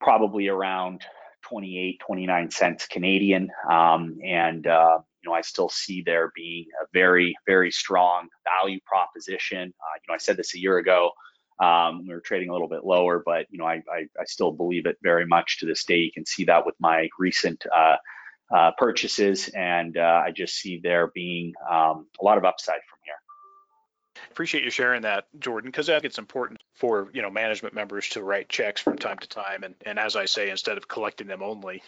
[0.00, 1.02] probably around
[1.42, 3.50] 28, 29 cents Canadian.
[3.70, 8.80] Um, and uh, you know, I still see there being a very, very strong value
[8.84, 9.60] proposition.
[9.62, 11.10] Uh, you know, I said this a year ago.
[11.58, 14.52] Um, we were trading a little bit lower, but you know, I, I, I, still
[14.52, 15.98] believe it very much to this day.
[15.98, 17.96] You can see that with my recent uh,
[18.54, 22.98] uh, purchases, and uh, I just see there being um, a lot of upside from
[23.04, 23.14] here.
[24.30, 28.08] Appreciate you sharing that, Jordan, because I think it's important for you know management members
[28.10, 31.26] to write checks from time to time, and and as I say, instead of collecting
[31.26, 31.82] them only.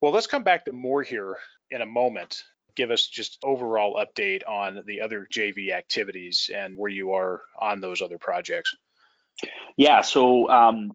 [0.00, 1.36] Well, let's come back to more here
[1.72, 2.44] in a moment.
[2.74, 7.80] Give us just overall update on the other JV activities and where you are on
[7.80, 8.74] those other projects.
[9.76, 10.92] Yeah, so um,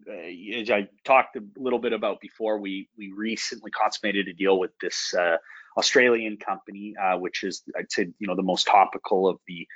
[0.54, 4.72] as I talked a little bit about before, we we recently consummated a deal with
[4.80, 5.38] this uh,
[5.78, 9.66] Australian company, uh, which is I'd say you know the most topical of the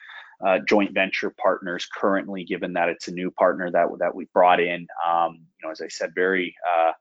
[0.45, 4.61] uh, joint venture partners currently, given that it's a new partner that that we brought
[4.61, 4.87] in.
[5.07, 6.93] Um, you know, as I said, very uh,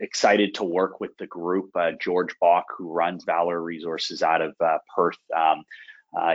[0.00, 1.70] excited to work with the group.
[1.74, 5.18] Uh, George Bauk, who runs Valor Resources out of uh, Perth.
[5.36, 5.64] Um,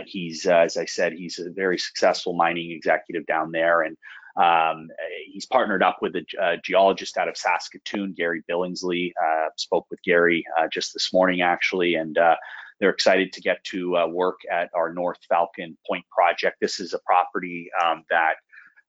[0.06, 3.96] he's, as I said, he's a very successful mining executive down there, and
[4.36, 4.88] um,
[5.32, 9.12] he's partnered up with a, a, geologist out of Saskatoon, Gary Billingsley.
[9.22, 12.36] Uh, spoke with Gary uh, just this morning, actually, and uh,
[12.78, 16.58] they're excited to get to uh, work at our North Falcon Point project.
[16.60, 18.34] This is a property um, that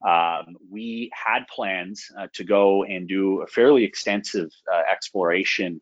[0.05, 5.79] um, we had plans uh, to go and do a fairly extensive uh, exploration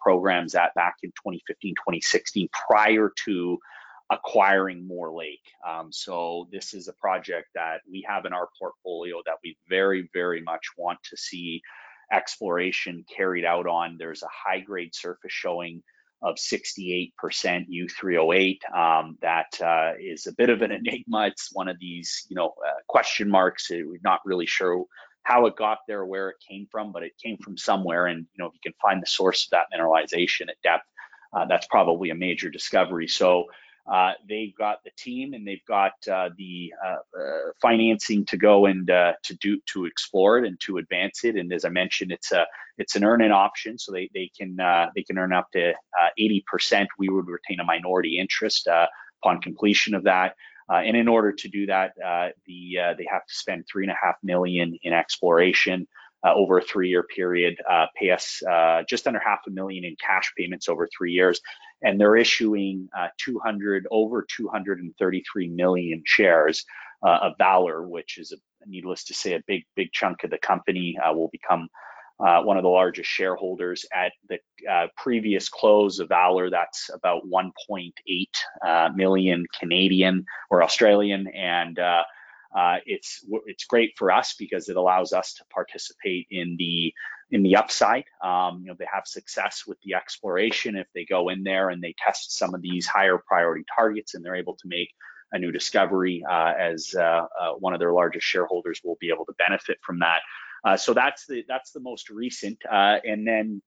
[0.00, 3.58] programs at back in 2015, 2016, prior to
[4.10, 5.44] acquiring Moore Lake.
[5.66, 10.08] Um, so this is a project that we have in our portfolio that we very,
[10.12, 11.62] very much want to see
[12.12, 13.96] exploration carried out on.
[13.98, 15.82] There's a high grade surface showing
[16.24, 18.58] of 68% U3O8.
[18.74, 21.26] Um, that uh, is a bit of an enigma.
[21.26, 23.70] It's one of these, you know, uh, question marks.
[23.70, 24.84] We're not really sure
[25.22, 28.06] how it got there, where it came from, but it came from somewhere.
[28.06, 30.84] And you know, if you can find the source of that mineralization at depth,
[31.34, 33.08] uh, that's probably a major discovery.
[33.08, 33.44] So
[33.90, 38.64] uh, they've got the team and they've got uh, the uh, uh financing to go
[38.66, 41.36] and uh, to do to explore it and to advance it.
[41.36, 42.46] And as I mentioned, it's a
[42.78, 45.74] it's an earn-in option, so they they can uh, they can earn up to
[46.18, 46.86] 80%.
[46.98, 48.68] We would retain a minority interest
[49.22, 50.34] upon completion of that.
[50.70, 51.92] and in order to do that,
[52.46, 55.86] the they have to spend three and a half million in exploration.
[56.24, 59.94] Uh, over a three-year period, uh, pay us uh, just under half a million in
[60.00, 61.38] cash payments over three years,
[61.84, 66.64] and they're issuing 200 over 233 million shares
[67.02, 70.96] of Valor, which is, a, needless to say, a big big chunk of the company
[71.12, 71.68] will become
[72.20, 74.38] uh, one of the largest shareholders at the
[74.70, 76.48] uh, previous close of Valor.
[76.48, 77.90] That's about 1.8
[78.64, 81.78] uh, million Canadian or Australian, and
[82.54, 86.94] uh, it's it's great for us because it allows us to participate in the
[87.30, 88.04] in the upside.
[88.22, 91.82] Um, you know, they have success with the exploration if they go in there and
[91.82, 94.90] they test some of these higher priority targets and they're able to make
[95.32, 96.24] a new discovery.
[96.28, 99.98] Uh, as uh, uh one of their largest shareholders will be able to benefit from
[99.98, 100.20] that.
[100.64, 102.58] Uh, so that's the that's the most recent.
[102.70, 103.62] And then,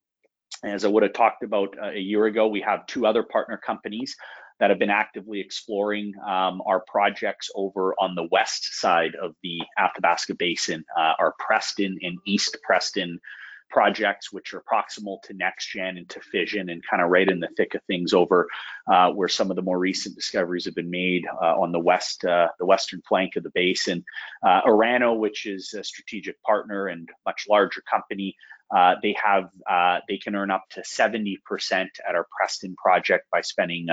[0.63, 4.15] as I would have talked about a year ago, we have two other partner companies
[4.59, 9.59] that have been actively exploring um, our projects over on the west side of the
[9.77, 13.19] Athabasca Basin, uh, our Preston and East Preston
[13.69, 17.49] projects which are proximal to NexGen and to fission and kind of right in the
[17.57, 18.47] thick of things over
[18.91, 22.23] uh, where some of the more recent discoveries have been made uh, on the west,
[22.25, 24.03] uh, the western flank of the basin.
[24.41, 28.35] Uh, Orano, which is a strategic partner and much larger company,
[28.75, 31.37] uh, they have uh, they can earn up to 70%
[31.71, 33.87] at our Preston project by spending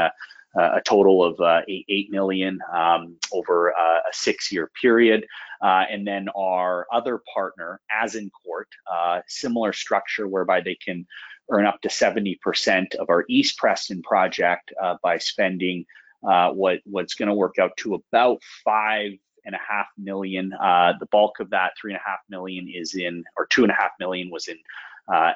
[0.56, 5.26] a total of uh, eight, 8 million um, over uh, a six year period.
[5.62, 11.06] Uh, and then our other partner, Azincourt, uh, similar structure whereby they can
[11.50, 15.84] earn up to 70% of our East Preston project uh, by spending
[16.26, 19.12] uh, what what's going to work out to about five
[19.44, 20.50] and a half million.
[20.50, 23.74] the bulk of that three and a half million is in, or two and a
[23.74, 24.56] half million was in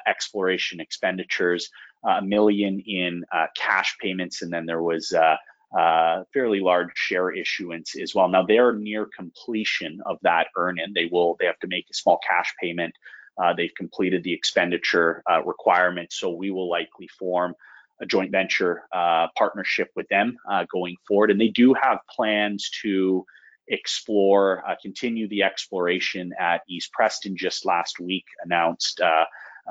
[0.07, 1.69] exploration expenditures
[2.03, 5.37] a million in uh, cash payments, and then there was a uh,
[5.77, 8.27] uh, fairly large share issuance as well.
[8.27, 10.93] Now they're near completion of that earn-in.
[10.93, 12.95] They will they have to make a small cash payment.
[13.37, 17.53] Uh, they've completed the expenditure uh, requirement, so we will likely form
[18.01, 20.37] a joint venture uh, partnership with them
[20.71, 21.29] going forward.
[21.29, 23.25] And they do have plans to
[23.67, 27.37] explore, continue the exploration at East Preston.
[27.37, 29.01] Just last week announced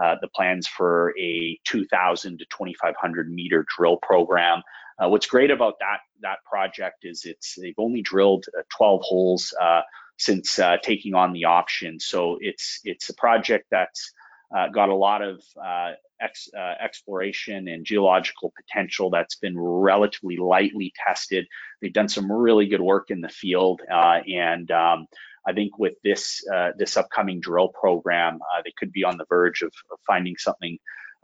[0.03, 4.63] uh, the plans for a 2,000 to 2,500 meter drill program.
[4.99, 9.55] Uh, what's great about that that project is it's they've only drilled uh, 12 holes
[9.61, 9.83] uh,
[10.17, 12.01] since uh, taking on the option.
[12.01, 14.13] So it's it's a project that's
[14.73, 15.41] got a lot of
[16.21, 16.49] ex,
[16.81, 21.47] exploration and geological potential that's been relatively lightly tested.
[21.81, 25.07] They've done some really good work in the field, and um,
[25.49, 29.25] I think with this uh, this upcoming drill program, uh, they could be on the
[29.31, 30.79] verge of, of finding something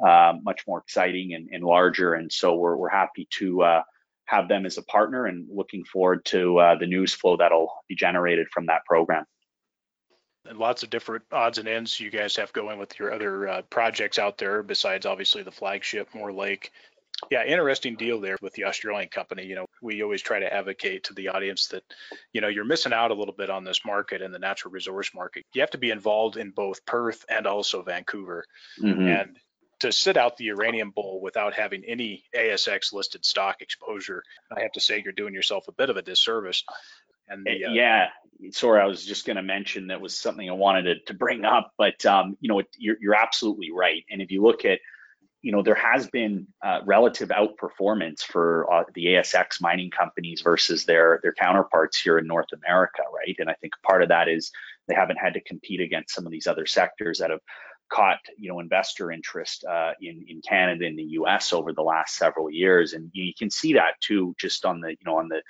[0.05, 2.15] uh, much more exciting and, and, larger.
[2.15, 3.83] And so we're we're happy to uh,
[4.25, 7.95] have them as a partner and looking forward to uh, the news flow that'll be
[7.95, 9.25] generated from that program.
[10.47, 13.63] And lots of different odds and ends you guys have going with your other uh,
[13.63, 16.71] projects out there, besides obviously the flagship Moore Lake
[17.31, 19.45] yeah, interesting deal there with the Australian company.
[19.45, 21.85] You know, we always try to advocate to the audience that,
[22.33, 25.11] you know, you're missing out a little bit on this market and the natural resource
[25.15, 25.45] market.
[25.55, 28.45] You have to be involved in both Perth and also Vancouver.
[28.81, 29.07] Mm-hmm.
[29.07, 29.37] And
[29.81, 34.23] to sit out the uranium bull without having any ASX listed stock exposure,
[34.55, 36.65] I have to say you're doing yourself a bit of a disservice.
[37.29, 38.09] And the, uh, yeah,
[38.51, 41.45] sorry, I was just going to mention that was something I wanted to, to bring
[41.45, 44.05] up, but um, you know, you're, you're absolutely right.
[44.11, 44.81] And if you look at
[45.45, 50.87] you know, there has been uh, relative outperformance for uh, the ASX mining companies versus
[50.87, 53.37] their their counterparts here in North America, right?
[53.39, 54.51] And I think part of that is
[54.89, 57.43] they haven't had to compete against some of these other sectors that have
[57.91, 61.53] caught you know investor interest uh, in in Canada and the U.S.
[61.53, 65.05] over the last several years, and you can see that too just on the you
[65.05, 65.43] know on the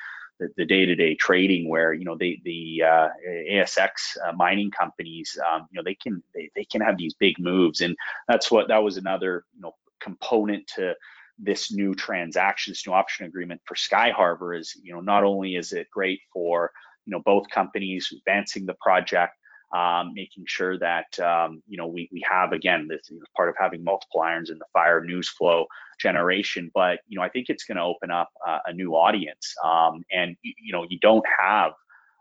[0.57, 5.77] the, day-to-day trading where you know they, the uh, ASX uh, mining companies um, you
[5.77, 8.97] know they can they, they can have these big moves and that's what that was
[8.97, 9.73] another you know
[10.05, 10.95] component to
[11.39, 15.73] this new transaction, this new option agreement for Skyharbour is, you know, not only is
[15.73, 16.71] it great for,
[17.07, 19.33] you know, both companies advancing the project,
[19.75, 23.49] um, making sure that, um, you know, we, we have, again, this you know, part
[23.49, 25.67] of having multiple irons in the fire news flow
[25.99, 29.55] generation, but, you know, I think it's going to open up uh, a new audience.
[29.65, 31.73] Um, and, you know, you don't have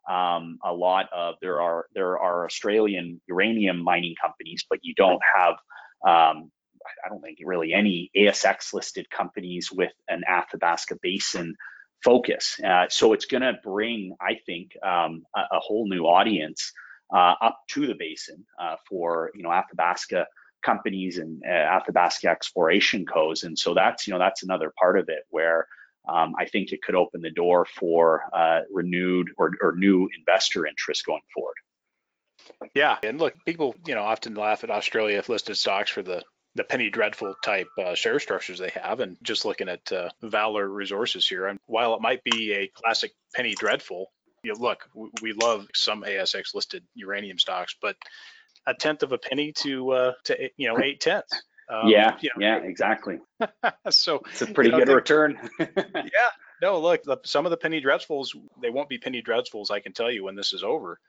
[0.10, 5.22] um, a lot of there are there are Australian uranium mining companies, but you don't
[5.36, 5.56] have
[6.06, 6.52] um,
[7.06, 11.56] I don't think really any ASX listed companies with an Athabasca Basin
[12.04, 12.60] focus.
[12.64, 16.74] Uh, so it's going to bring, I think, um, a, a, whole new audience
[17.14, 20.28] uh, up to the basin uh, for you know Athabasca
[20.64, 23.44] companies and uh, Athabasca exploration codes.
[23.44, 25.68] And so that's you know that's another part of it where.
[26.06, 30.68] Um, I think it could open the door for uh, renewed or, or new investor
[30.68, 31.56] interest going forward.
[32.74, 36.22] Yeah, and look, people you know often laugh at Australia listed stocks for the
[36.56, 39.00] the penny dreadful type uh, share structures they have.
[39.00, 43.12] And just looking at uh, Valor Resources here, and while it might be a classic
[43.34, 44.12] penny dreadful,
[44.44, 47.96] you know, look, we, we love some ASX listed uranium stocks, but
[48.68, 51.44] a tenth of a penny to uh, to you know eight tenths.
[51.70, 53.20] Um, yeah, you know, yeah, exactly.
[53.90, 55.40] so it's a pretty you know, good return.
[55.60, 56.30] yeah,
[56.62, 58.30] no, look, the, some of the penny dreadfuls,
[58.62, 59.72] they won't be penny dreadfuls.
[59.72, 61.00] I can tell you when this is over.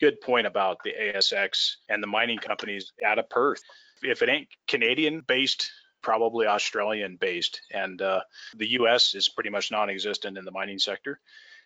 [0.00, 3.62] Good point about the ASX and the mining companies out of Perth
[4.02, 5.70] if it ain't Canadian based,
[6.02, 7.60] probably Australian based.
[7.70, 8.20] And uh,
[8.56, 11.20] the US is pretty much non existent in the mining sector.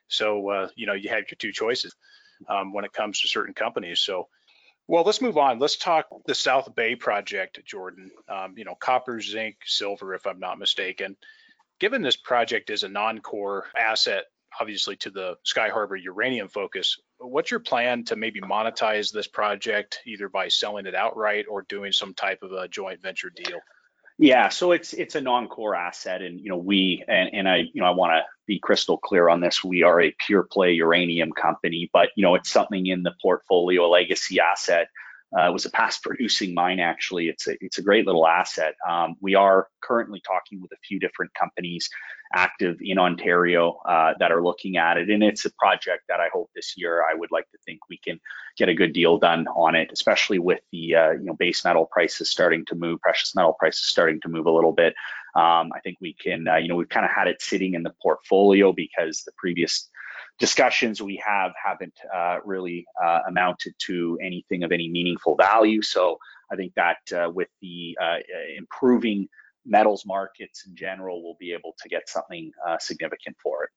[0.08, 1.94] So, uh, you know, you have your two choices
[2.48, 4.00] um, when it comes to certain companies.
[4.00, 4.28] So,
[4.86, 5.58] well, let's move on.
[5.58, 8.10] Let's talk the South Bay project, Jordan.
[8.28, 11.16] Um, you know, copper, zinc, silver, if I'm not mistaken.
[11.80, 14.24] Given this project is a non core asset,
[14.60, 20.28] obviously, to the Skyharbour uranium focus, what's your plan to maybe monetize this project either
[20.28, 23.58] by selling it outright or doing some type of a joint venture deal?
[24.18, 27.82] Yeah, so it's it's a non-core asset, and you know we and, and I you
[27.82, 29.62] know I want to be crystal clear on this.
[29.62, 33.88] We are a pure play uranium company, but you know it's something in the portfolio,
[33.88, 34.88] legacy asset
[35.36, 37.28] uh, it was a past producing mine, actually.
[37.28, 38.74] It's a, it's a great little asset.
[38.88, 41.90] Um, we are currently talking with a few different companies
[42.34, 45.10] active in Ontario uh, that are looking at it.
[45.10, 47.98] And it's a project that I hope this year I would like to think we
[47.98, 48.18] can
[48.56, 51.86] get a good deal done on it, especially with the uh, you know base metal
[51.90, 54.94] prices starting to move, precious metal prices starting to move a little bit.
[55.34, 57.82] Um, I think we can, uh, you know, we've kind of had it sitting in
[57.82, 59.90] the portfolio because the previous
[60.38, 65.82] discussions we have haven't uh, really uh, amounted to anything of any meaningful value.
[65.82, 66.18] So
[66.50, 68.16] I think that uh, with the uh,
[68.56, 69.28] improving
[69.64, 73.70] metals markets in general, we'll be able to get something uh, significant for it.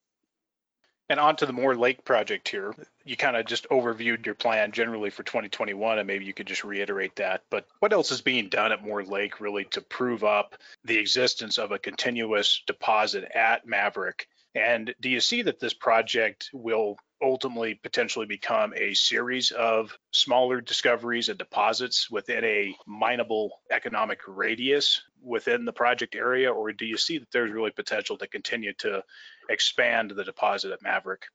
[1.11, 2.71] And on to the Moore Lake project here.
[3.03, 6.63] You kind of just overviewed your plan generally for 2021, and maybe you could just
[6.63, 7.41] reiterate that.
[7.49, 10.55] But what else is being done at Moore Lake really to prove up
[10.85, 16.49] the existence of a continuous deposit at Maverick and do you see that this project
[16.53, 24.21] will ultimately potentially become a series of smaller discoveries and deposits within a mineable economic
[24.27, 28.73] radius within the project area, or do you see that there's really potential to continue
[28.73, 29.03] to
[29.49, 31.25] expand the deposit at Maverick?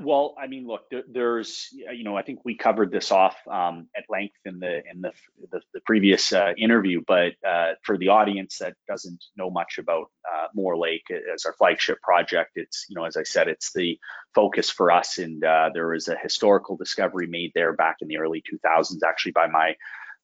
[0.00, 4.04] Well, I mean, look, there's, you know, I think we covered this off um, at
[4.08, 5.12] length in the in the
[5.50, 10.10] the, the previous uh, interview, but uh, for the audience that doesn't know much about
[10.30, 13.98] uh, Moore Lake as our flagship project, it's, you know, as I said, it's the
[14.34, 18.18] focus for us, and uh, there was a historical discovery made there back in the
[18.18, 19.74] early 2000s, actually by my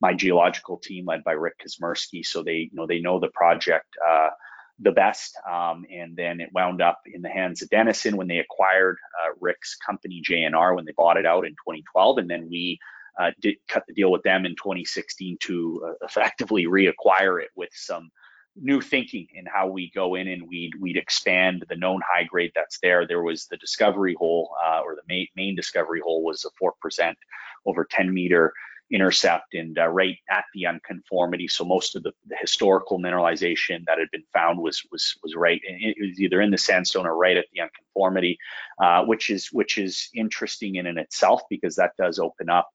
[0.00, 2.24] my geological team led by Rick Kusmirski.
[2.24, 4.30] So they, you know, they know the project uh,
[4.80, 5.36] the best.
[5.48, 9.32] Um, and then it wound up in the hands of Denison when they acquired uh,
[9.40, 12.18] Rick's company JNR when they bought it out in 2012.
[12.18, 12.78] And then we
[13.18, 17.70] uh, did cut the deal with them in 2016 to uh, effectively reacquire it with
[17.72, 18.10] some
[18.56, 22.52] new thinking in how we go in and we'd we'd expand the known high grade
[22.54, 23.06] that's there.
[23.06, 26.74] There was the discovery hole uh, or the main, main discovery hole was a four
[26.80, 27.16] percent
[27.66, 28.52] over 10 meter
[28.90, 31.48] intercept and uh, right at the unconformity.
[31.48, 35.60] So most of the, the, historical mineralization that had been found was was was right.
[35.64, 38.38] It was either in the sandstone or right at the unconformity,
[38.78, 42.68] uh, which is which is interesting in and itself because that does open up.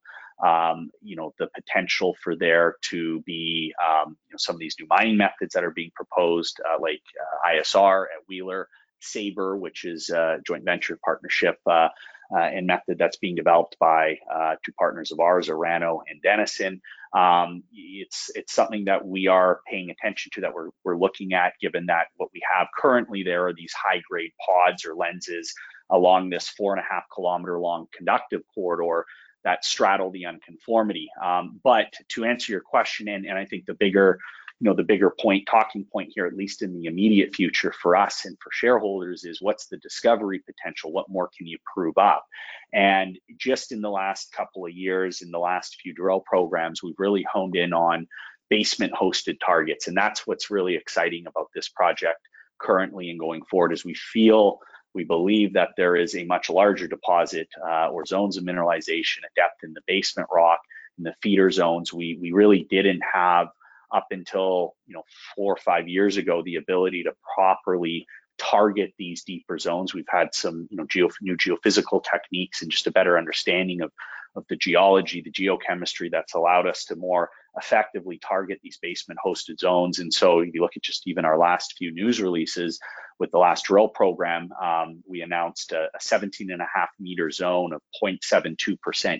[0.43, 4.75] Um, you know the potential for there to be um, you know, some of these
[4.79, 8.69] new mining methods that are being proposed, uh, like uh, ISR at Wheeler,
[9.01, 11.89] Sabre, which is a joint venture partnership uh,
[12.35, 16.81] and method that's being developed by uh, two partners of ours, Orano and Denison.
[17.13, 21.53] Um, it's it's something that we are paying attention to that we're we're looking at,
[21.59, 25.53] given that what we have currently there are these high grade pods or lenses
[25.89, 29.05] along this four and a half kilometer long conductive corridor
[29.43, 31.09] that straddle the unconformity.
[31.23, 34.19] Um, but to answer your question, and, and I think the bigger
[34.59, 37.95] you know the bigger point talking point here at least in the immediate future for
[37.95, 40.91] us and for shareholders is what's the discovery potential?
[40.91, 42.25] What more can you prove up?
[42.73, 46.99] And just in the last couple of years in the last few drill programs we've
[46.99, 48.07] really honed in on
[48.49, 49.87] basement hosted targets.
[49.87, 54.59] And that's what's really exciting about this project currently and going forward as we feel
[54.93, 59.33] we believe that there is a much larger deposit uh, or zones of mineralization at
[59.35, 60.59] depth in the basement rock
[60.97, 61.93] in the feeder zones.
[61.93, 63.49] We we really didn't have
[63.93, 65.03] up until you know
[65.35, 68.05] four or five years ago the ability to properly
[68.37, 69.93] target these deeper zones.
[69.93, 73.91] We've had some you know geo, new geophysical techniques and just a better understanding of
[74.35, 79.59] of the geology, the geochemistry that's allowed us to more effectively target these basement hosted
[79.59, 79.99] zones.
[79.99, 82.79] And so if you look at just even our last few news releases
[83.19, 87.29] with the last drill program, um, we announced a, a 17 and a half meter
[87.31, 88.77] zone of 0.72%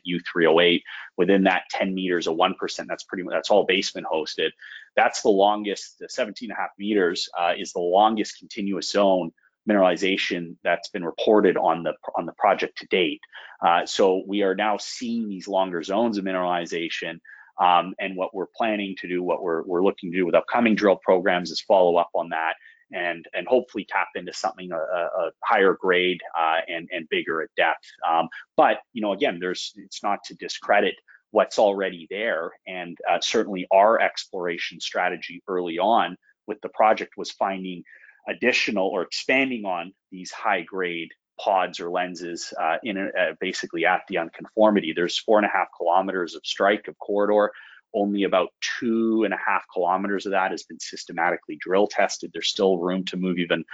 [0.08, 0.82] U3O8.
[1.18, 4.50] Within that 10 meters of 1%, that's pretty much, that's all basement hosted.
[4.96, 9.32] That's the longest, the 17 and a half meters uh, is the longest continuous zone
[9.70, 13.22] mineralization that's been reported on the on the project to date.
[13.66, 17.20] Uh, so we are now seeing these longer zones of mineralization.
[17.60, 20.76] Um, and what we're planning to do, what we're, we're looking to do with upcoming
[20.76, 22.54] drill programs is follow up on that
[22.92, 27.50] and and hopefully tap into something a, a higher grade uh, and and bigger at
[27.56, 27.86] depth.
[28.10, 30.96] Um, but you know, again, there's it's not to discredit
[31.32, 37.32] what's already there, and uh, certainly our exploration strategy early on with the project was
[37.32, 37.84] finding
[38.28, 41.10] additional or expanding on these high grade
[41.44, 44.94] pods or lenses uh, in a, uh, basically at the unconformity.
[44.96, 47.52] There's four and a half kilometers of strike of corridor
[47.94, 52.32] only about two and a half kilometers of that has been systematically drill tested.
[52.34, 53.66] There's still room to move even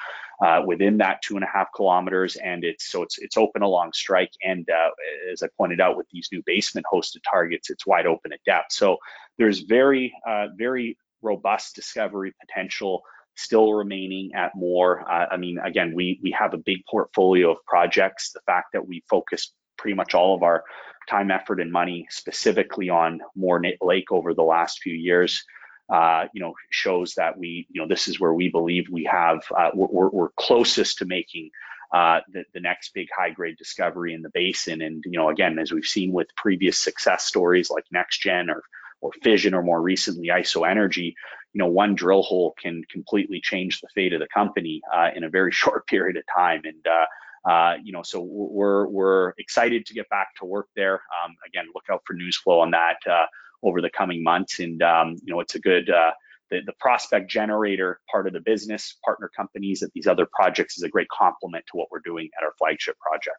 [0.43, 3.93] uh, within that two and a half kilometers, and it's so it's it's open along
[3.93, 4.31] strike.
[4.43, 4.89] And uh,
[5.31, 8.71] as I pointed out, with these new basement hosted targets, it's wide open at depth.
[8.71, 8.97] So
[9.37, 13.03] there's very uh, very robust discovery potential
[13.35, 15.03] still remaining at Moore.
[15.09, 18.31] Uh, I mean, again, we we have a big portfolio of projects.
[18.33, 20.63] The fact that we focus pretty much all of our
[21.09, 25.43] time, effort, and money specifically on Moore Lake over the last few years,
[25.89, 29.39] uh, you know, shows that we, you know, this is where we believe we have,
[29.55, 31.49] uh, we're, we're, closest to making
[31.93, 34.81] uh, the, the next big high grade discovery in the basin.
[34.81, 38.63] And, you know, again, as we've seen with previous success stories like NexGen or,
[39.01, 41.13] or Fission or more recently IsoEnergy,
[41.55, 45.23] you know, one drill hole can completely change the fate of the company uh, in
[45.23, 46.61] a very short period of time.
[46.65, 50.95] And, uh, uh, you know, so we're we're excited to get back to work there.
[50.95, 53.25] Um, again, look out for news flow on that uh,
[53.63, 56.11] over the coming months, and um, you know, it's a good uh,
[56.49, 60.83] the, the prospect generator part of the business, partner companies at these other projects is
[60.83, 63.37] a great complement to what we're doing at our flagship project.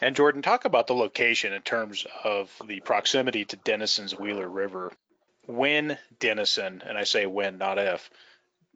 [0.00, 4.92] And Jordan, talk about the location in terms of the proximity to Denison's Wheeler River.
[5.48, 8.10] When Denison, and I say when, not if,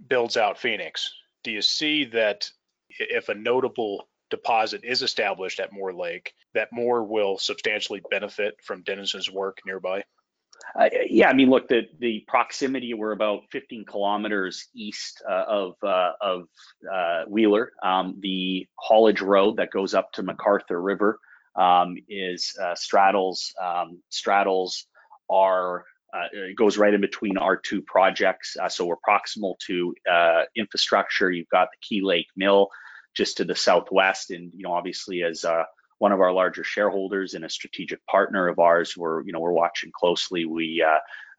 [0.09, 1.13] builds out Phoenix,
[1.45, 2.51] do you see that
[2.89, 8.83] if a notable deposit is established at Moore Lake, that Moore will substantially benefit from
[8.83, 10.03] Denison's work nearby?
[10.79, 15.75] Uh, yeah, I mean, look, the the proximity we're about 15 kilometers east uh, of
[15.83, 16.49] uh, of
[16.91, 17.73] uh, Wheeler.
[17.83, 21.19] Um, the haulage road that goes up to McArthur River
[21.57, 24.87] um, is uh, straddles um, straddles
[25.31, 28.57] our uh, it goes right in between our two projects.
[28.69, 29.95] so we're proximal to
[30.57, 31.31] infrastructure.
[31.31, 32.69] You've got the Key Lake Mill
[33.15, 34.31] just to the southwest.
[34.31, 35.65] And, you know, obviously as uh,
[35.99, 39.53] one of our larger shareholders and a strategic partner of ours, we're, you know, we're
[39.53, 40.45] watching closely.
[40.45, 40.99] We, uh,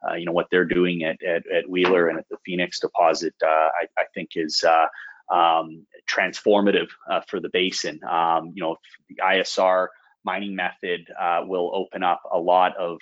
[0.09, 3.33] uh, you know, what they're doing at, at, at, Wheeler and at the Phoenix deposit,
[3.41, 8.01] uh, I, I, think is uh, um, transformative uh, for the basin.
[8.03, 8.75] Um, you know,
[9.07, 9.87] the ISR
[10.25, 11.07] mining method
[11.47, 12.99] will open up a lot of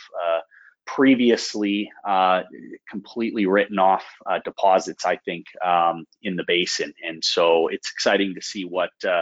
[0.85, 2.43] previously uh,
[2.89, 6.93] completely written off uh, deposits, I think, um, in the basin.
[7.07, 9.21] And so it's exciting to see what uh,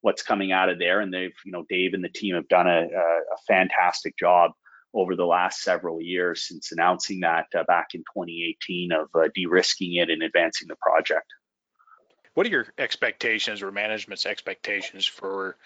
[0.00, 1.00] what's coming out of there.
[1.00, 4.52] And they've, you know, Dave and the team have done a, a fantastic job
[4.94, 9.94] over the last several years since announcing that uh, back in 2018 of uh, de-risking
[9.94, 11.26] it and advancing the project.
[12.34, 15.56] What are your expectations or management's expectations for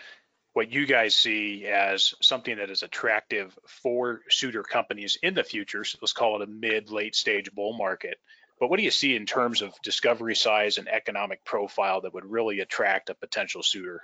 [0.55, 5.85] what you guys see as something that is attractive for suitor companies in the future.
[5.85, 8.19] So let's call it a mid late stage bull market.
[8.61, 12.25] But what do you see in terms of discovery size and economic profile that would
[12.25, 14.03] really attract a potential suitor?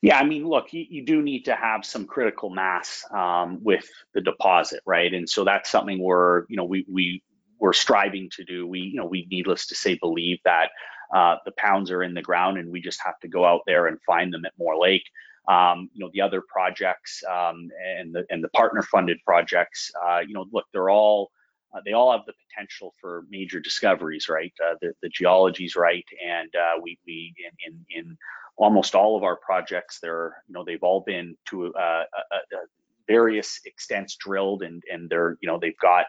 [0.00, 3.86] Yeah, I mean, look, you, you do need to have some critical mass um, with
[4.14, 5.12] the deposit, right?
[5.12, 7.22] And so that's something we're, you know, we we
[7.58, 8.66] we're striving to do.
[8.66, 10.70] We, you know, we needless to say believe that
[11.14, 13.86] uh, the pounds are in the ground, and we just have to go out there
[13.86, 15.04] and find them at Moore Lake.
[15.48, 19.90] Um, you know, the other projects um, and the and the partner funded projects.
[20.04, 21.30] Uh, you know, look, they're all
[21.74, 24.52] uh, they all have the potential for major discoveries, right?
[24.64, 28.18] Uh, the the geology's right, and uh, we we in, in, in
[28.56, 32.58] almost all of our projects, they're you know they've all been to uh, a, a,
[33.06, 36.06] various extents drilled, and and they're you know they've got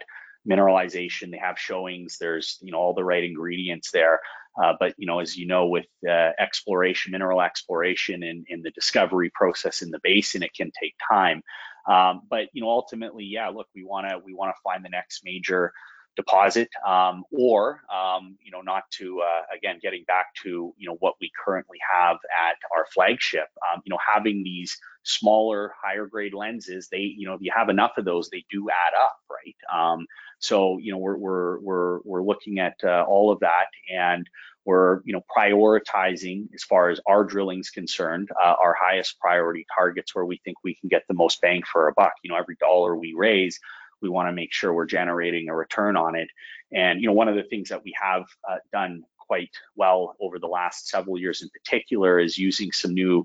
[0.49, 4.19] mineralization, they have showings, there's you know all the right ingredients there.
[4.61, 8.71] Uh, but you know, as you know, with uh, exploration, mineral exploration, and, and, the
[8.71, 11.43] discovery process in the basin, it can take time.
[11.87, 14.89] Um, but you know, ultimately, yeah, look, we want to we want to find the
[14.89, 15.73] next major
[16.17, 20.97] deposit, um, or um, you know, not to uh, again getting back to you know
[20.99, 23.47] what we currently have at our flagship.
[23.71, 27.69] Um, you know, having these smaller, higher grade lenses, they you know, if you have
[27.69, 29.55] enough of those, they do add up, right?
[29.73, 30.05] Um,
[30.39, 34.27] so you know we're we're we're we're looking at uh, all of that, and
[34.65, 39.65] we're you know prioritizing as far as our drilling is concerned, uh, our highest priority
[39.73, 42.13] targets where we think we can get the most bang for our buck.
[42.23, 43.59] You know, every dollar we raise,
[44.01, 46.29] we want to make sure we're generating a return on it.
[46.71, 50.39] And you know, one of the things that we have uh, done quite well over
[50.39, 53.23] the last several years in particular is using some new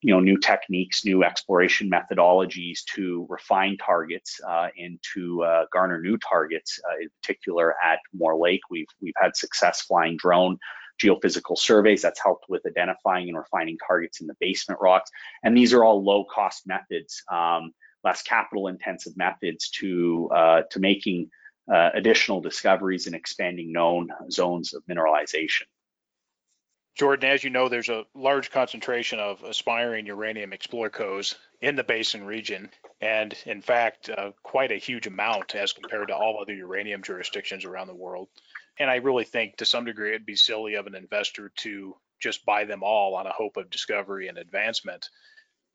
[0.00, 6.00] you know new techniques new exploration methodologies to refine targets uh, and to uh, garner
[6.00, 10.58] new targets uh, in particular at Moore Lake we've we've had success flying drone
[11.02, 15.10] geophysical surveys that's helped with identifying and refining targets in the basement rocks
[15.42, 17.72] and these are all low cost methods um,
[18.04, 21.30] less capital intensive methods to uh, to making
[21.72, 25.66] uh, additional discoveries and expanding known zones of mineralization
[26.98, 32.26] Jordan, as you know, there's a large concentration of aspiring uranium explorers in the basin
[32.26, 32.70] region,
[33.00, 37.64] and in fact, uh, quite a huge amount as compared to all other uranium jurisdictions
[37.64, 38.26] around the world.
[38.80, 42.44] And I really think to some degree it'd be silly of an investor to just
[42.44, 45.08] buy them all on a hope of discovery and advancement.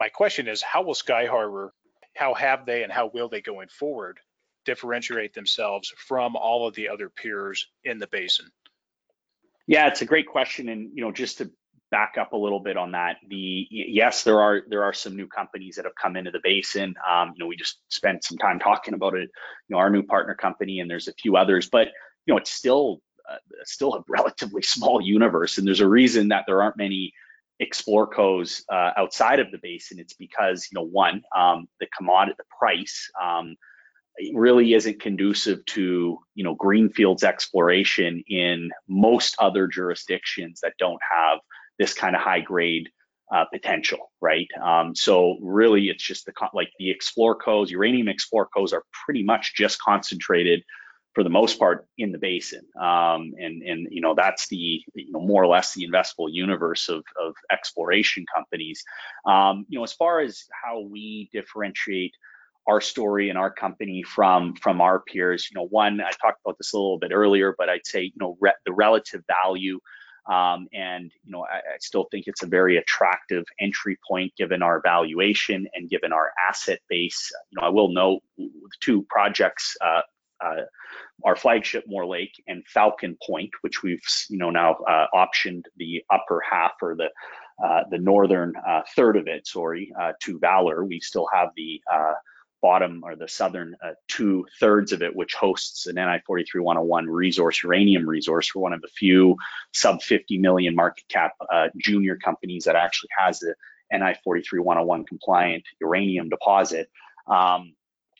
[0.01, 1.69] My question is, how will Skyharbour,
[2.15, 4.19] how have they and how will they going forward
[4.65, 8.47] differentiate themselves from all of the other peers in the basin?
[9.67, 10.69] Yeah, it's a great question.
[10.69, 11.51] And, you know, just to
[11.91, 15.27] back up a little bit on that, the yes, there are there are some new
[15.27, 16.95] companies that have come into the basin.
[17.09, 19.29] Um, you know, we just spent some time talking about it,
[19.67, 21.89] you know, our new partner company, and there's a few others, but
[22.25, 22.99] you know, it's still
[23.29, 27.13] uh, still a relatively small universe, and there's a reason that there aren't many
[27.65, 29.99] explorcos uh, outside of the basin.
[29.99, 33.09] It's because you know, one, um, the commodity, the price.
[33.21, 33.55] Um,
[34.33, 41.39] really isn't conducive to you know greenfields exploration in most other jurisdictions that don't have
[41.79, 42.89] this kind of high grade
[43.33, 44.47] uh, potential, right?
[44.63, 49.23] Um, so really, it's just the like the explore explorcos, uranium explore explorcos are pretty
[49.23, 50.63] much just concentrated
[51.13, 55.11] for the most part in the basin, um, and and you know that's the you
[55.11, 58.83] know more or less the investable universe of of exploration companies.
[59.25, 62.13] Um, you know, as far as how we differentiate
[62.67, 65.49] our story and our company from from our peers.
[65.51, 68.11] You know, one I talked about this a little bit earlier, but I'd say you
[68.19, 69.79] know re- the relative value.
[70.25, 74.63] Um, and you know, I, I, still think it's a very attractive entry point given
[74.63, 77.29] our valuation and given our asset base.
[77.51, 78.49] You know, I will note the
[78.79, 79.99] two projects, uh,
[80.43, 80.63] uh,
[81.23, 86.03] our flagship Moore Lake and Falcon Point, which we've you know now uh, optioned the
[86.09, 87.09] upper half or the
[87.63, 90.83] uh, the northern uh, third of it, sorry, uh, to Valor.
[90.83, 91.81] We still have the
[92.63, 97.61] bottom or the southern uh, two thirds of it, which hosts an NI 43101 resource,
[97.61, 98.55] uranium resource.
[98.55, 99.35] We're one of the few
[99.73, 103.53] sub 50 million market cap uh, junior companies that actually has a
[103.95, 106.89] NI 43101 compliant uranium deposit.
[107.27, 107.75] Um,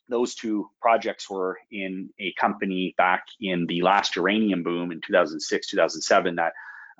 [0.09, 5.67] those two projects were in a company back in the last uranium boom in 2006,
[5.67, 6.53] 2007 that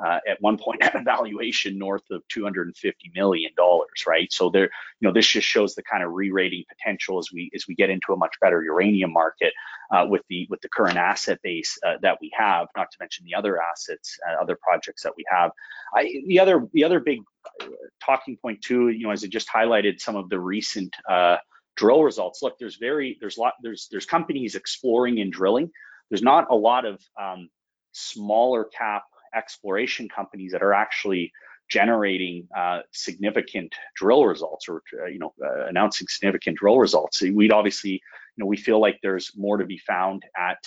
[0.04, 4.32] uh, at one point had a valuation north of 250 million dollars, right?
[4.32, 4.64] So there,
[5.00, 7.90] you know, this just shows the kind of re-rating potential as we as we get
[7.90, 9.54] into a much better uranium market
[9.92, 12.68] uh, with the with the current asset base uh, that we have.
[12.76, 15.52] Not to mention the other assets, uh, other projects that we have.
[15.96, 17.20] I, the other the other big
[17.62, 17.68] uh,
[18.04, 21.38] talking point too, you know, as I just highlighted some of the recent uh,
[21.76, 22.42] drill results.
[22.42, 25.72] Look, there's very there's lot there's there's companies exploring and drilling.
[26.10, 27.50] There's not a lot of um,
[27.92, 29.04] smaller cap
[29.36, 31.32] exploration companies that are actually
[31.70, 37.52] generating uh, significant drill results or uh, you know uh, announcing significant drill results we'd
[37.52, 38.00] obviously you
[38.38, 40.58] know we feel like there's more to be found at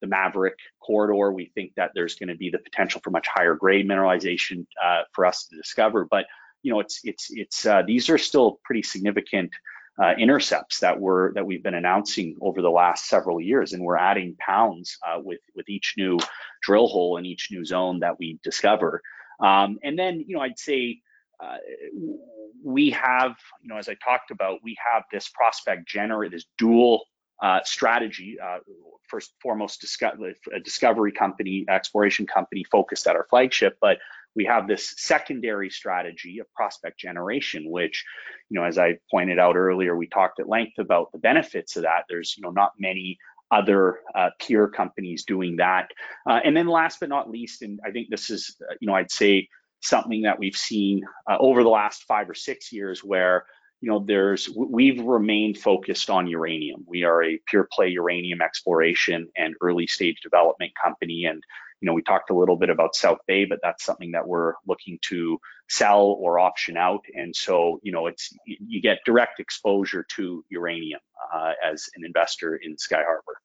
[0.00, 3.54] the maverick corridor we think that there's going to be the potential for much higher
[3.54, 6.26] grade mineralization uh, for us to discover but
[6.62, 9.50] you know it's it's it's uh, these are still pretty significant
[10.02, 13.96] uh, intercepts that were that we've been announcing over the last several years, and we're
[13.96, 16.18] adding pounds uh, with with each new
[16.62, 19.02] drill hole and each new zone that we discover.
[19.40, 21.00] Um, and then, you know, I'd say
[21.42, 21.56] uh,
[22.64, 27.04] we have, you know, as I talked about, we have this prospect generate this dual
[27.42, 28.36] uh, strategy.
[28.42, 28.58] Uh,
[29.08, 29.84] first, foremost,
[30.52, 33.98] a discovery company, exploration company focused at our flagship, but
[34.38, 38.04] we have this secondary strategy of prospect generation, which,
[38.48, 41.82] you know, as I pointed out earlier, we talked at length about the benefits of
[41.82, 42.04] that.
[42.08, 43.18] There's, you know, not many
[43.50, 45.86] other uh, peer companies doing that.
[46.24, 48.94] Uh, and then last but not least, and I think this is, uh, you know,
[48.94, 49.48] I'd say
[49.80, 53.44] something that we've seen uh, over the last five or six years where,
[53.80, 56.84] you know, there's, we've remained focused on uranium.
[56.86, 61.24] We are a pure play uranium exploration and early stage development company.
[61.24, 61.42] And,
[61.80, 64.54] you know, we talked a little bit about South Bay, but that's something that we're
[64.66, 67.04] looking to sell or option out.
[67.14, 71.00] And so, you know, it's you get direct exposure to uranium
[71.32, 73.36] uh, as an investor in Skyharbour.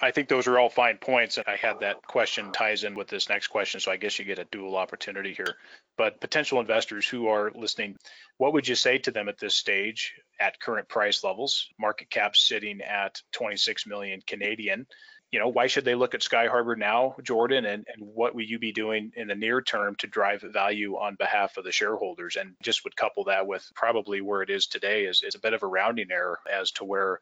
[0.00, 1.38] I think those are all fine points.
[1.38, 4.24] And I had that question ties in with this next question, so I guess you
[4.24, 5.56] get a dual opportunity here.
[5.96, 7.96] But potential investors who are listening,
[8.36, 12.36] what would you say to them at this stage at current price levels, market cap
[12.36, 14.86] sitting at 26 million Canadian?
[15.30, 18.58] You know, why should they look at Skyharbour now, Jordan, and, and what will you
[18.58, 22.36] be doing in the near term to drive value on behalf of the shareholders?
[22.36, 25.52] And just would couple that with probably where it is today is, is a bit
[25.52, 27.18] of a rounding error as to where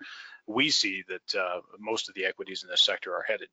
[0.47, 3.49] we see that uh, most of the equities in this sector are headed.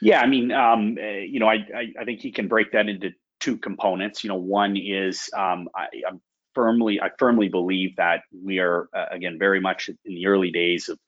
[0.00, 2.88] Yeah, I mean, um, uh, you know, I, I, I, think you can break that
[2.88, 4.24] into two components.
[4.24, 6.20] You know, one is um, I, I'm
[6.54, 10.88] firmly, I firmly believe that we are uh, again very much in the early days
[10.88, 10.98] of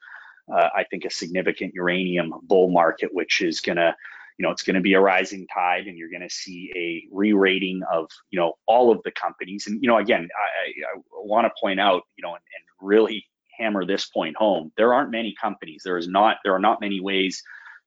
[0.52, 3.94] uh, I think, a significant uranium bull market, which is going to
[4.38, 7.06] you know, it's going to be a rising tide and you're going to see a
[7.14, 9.66] re-rating of, you know, all of the companies.
[9.66, 13.24] And, you know, again, I, I want to point out, you know, and, and really
[13.56, 14.72] hammer this point home.
[14.76, 15.82] There aren't many companies.
[15.84, 17.42] There is not, there are not many ways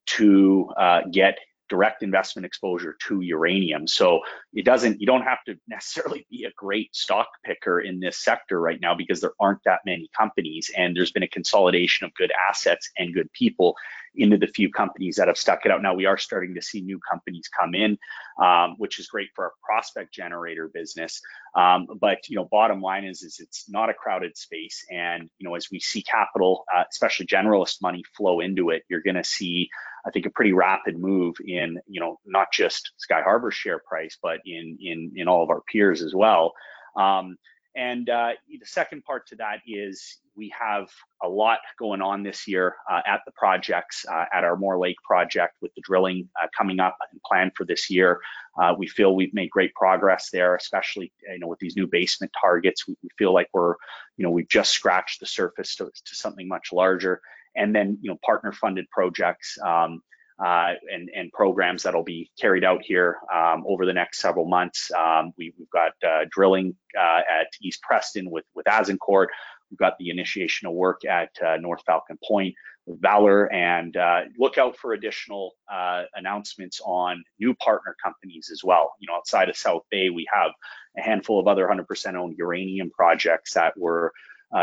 [0.08, 1.38] to uh, get
[1.70, 3.88] direct investment exposure to uranium.
[3.88, 4.22] So
[4.54, 8.60] it doesn't, you don't have to necessarily be a great stock picker in this sector
[8.60, 12.32] right now because there aren't that many companies and there's been a consolidation of good
[12.50, 13.76] assets and good people
[14.18, 15.82] into the few companies that have stuck it out.
[15.82, 17.98] Now we are starting to see new companies come in,
[18.42, 21.22] um, which is great for our prospect generator business.
[21.56, 25.48] Um, but you know, bottom line is, is it's not a crowded space, and you
[25.48, 29.24] know, as we see capital, uh, especially generalist money, flow into it, you're going to
[29.24, 29.70] see
[30.08, 34.40] I think a pretty rapid move in, you know, not just Skyharbour share price, but
[34.46, 36.54] in in in all of our peers as well.
[36.96, 37.38] Um,
[37.78, 40.90] and uh, the second part to that is we have
[41.24, 44.98] a lot going on this year uh, at the projects, uh, at our Moore Lake
[45.06, 48.20] project with the drilling uh, coming up and planned for this year.
[48.60, 52.32] Uh, we feel we've made great progress there, especially you know with these new basement
[52.40, 52.88] targets.
[52.88, 53.76] We, we feel like we're,
[54.18, 57.22] you know, we've just scratched the surface to, to something much larger
[57.56, 60.02] and then you know partner funded projects um,
[60.44, 64.92] uh, and, and programs that'll be carried out here um, over the next several months.
[64.92, 69.28] Um, we, have got uh, drilling uh, at East Preston with with Azincourt.
[69.72, 72.54] We've got the initiation of work at uh, North Falcon Point
[72.86, 78.62] with Valor, and uh, look out for additional uh, announcements on new partner companies as
[78.64, 78.94] well.
[79.00, 80.52] You know, outside of South Bay, we have
[80.98, 84.14] a handful of other 100% owned uranium projects that were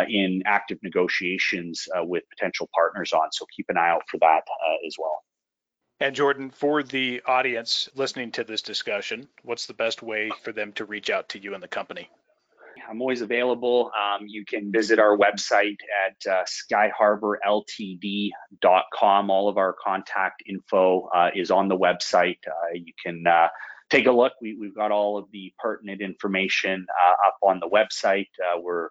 [0.08, 3.30] in active negotiations with potential partners on.
[3.32, 4.44] So keep an eye out for that
[4.86, 5.22] as well.
[6.00, 10.72] And Jordan, for the audience listening to this discussion, what's the best way for them
[10.72, 12.10] to reach out to you and the company?
[12.88, 13.92] I'm always available.
[13.98, 19.30] Um, you can visit our website at uh, skyharbourltd.com.
[19.30, 22.38] All of our contact info uh, is on the website.
[22.46, 23.48] Uh, you can uh,
[23.88, 24.34] take a look.
[24.42, 28.28] We, have got all of the pertinent information uh, up on the website.
[28.40, 28.88] Uh, we're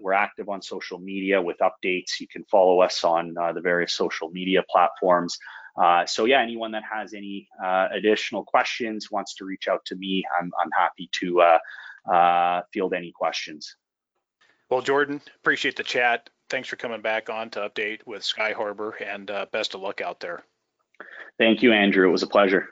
[0.00, 2.20] we're active on social media with updates.
[2.20, 5.38] You can follow us on the various social media platforms.
[5.76, 9.96] Uh, so yeah, anyone that has any uh, additional questions wants to reach out to
[9.96, 13.76] me, I'm, I'm happy to uh, uh, field any questions.
[14.70, 16.30] Well, Jordan, appreciate the chat.
[16.48, 20.44] Thanks for coming back on to update with Skyharbour and best of luck out there.
[21.38, 22.08] Thank you, Andrew.
[22.08, 22.68] It was a pleasure.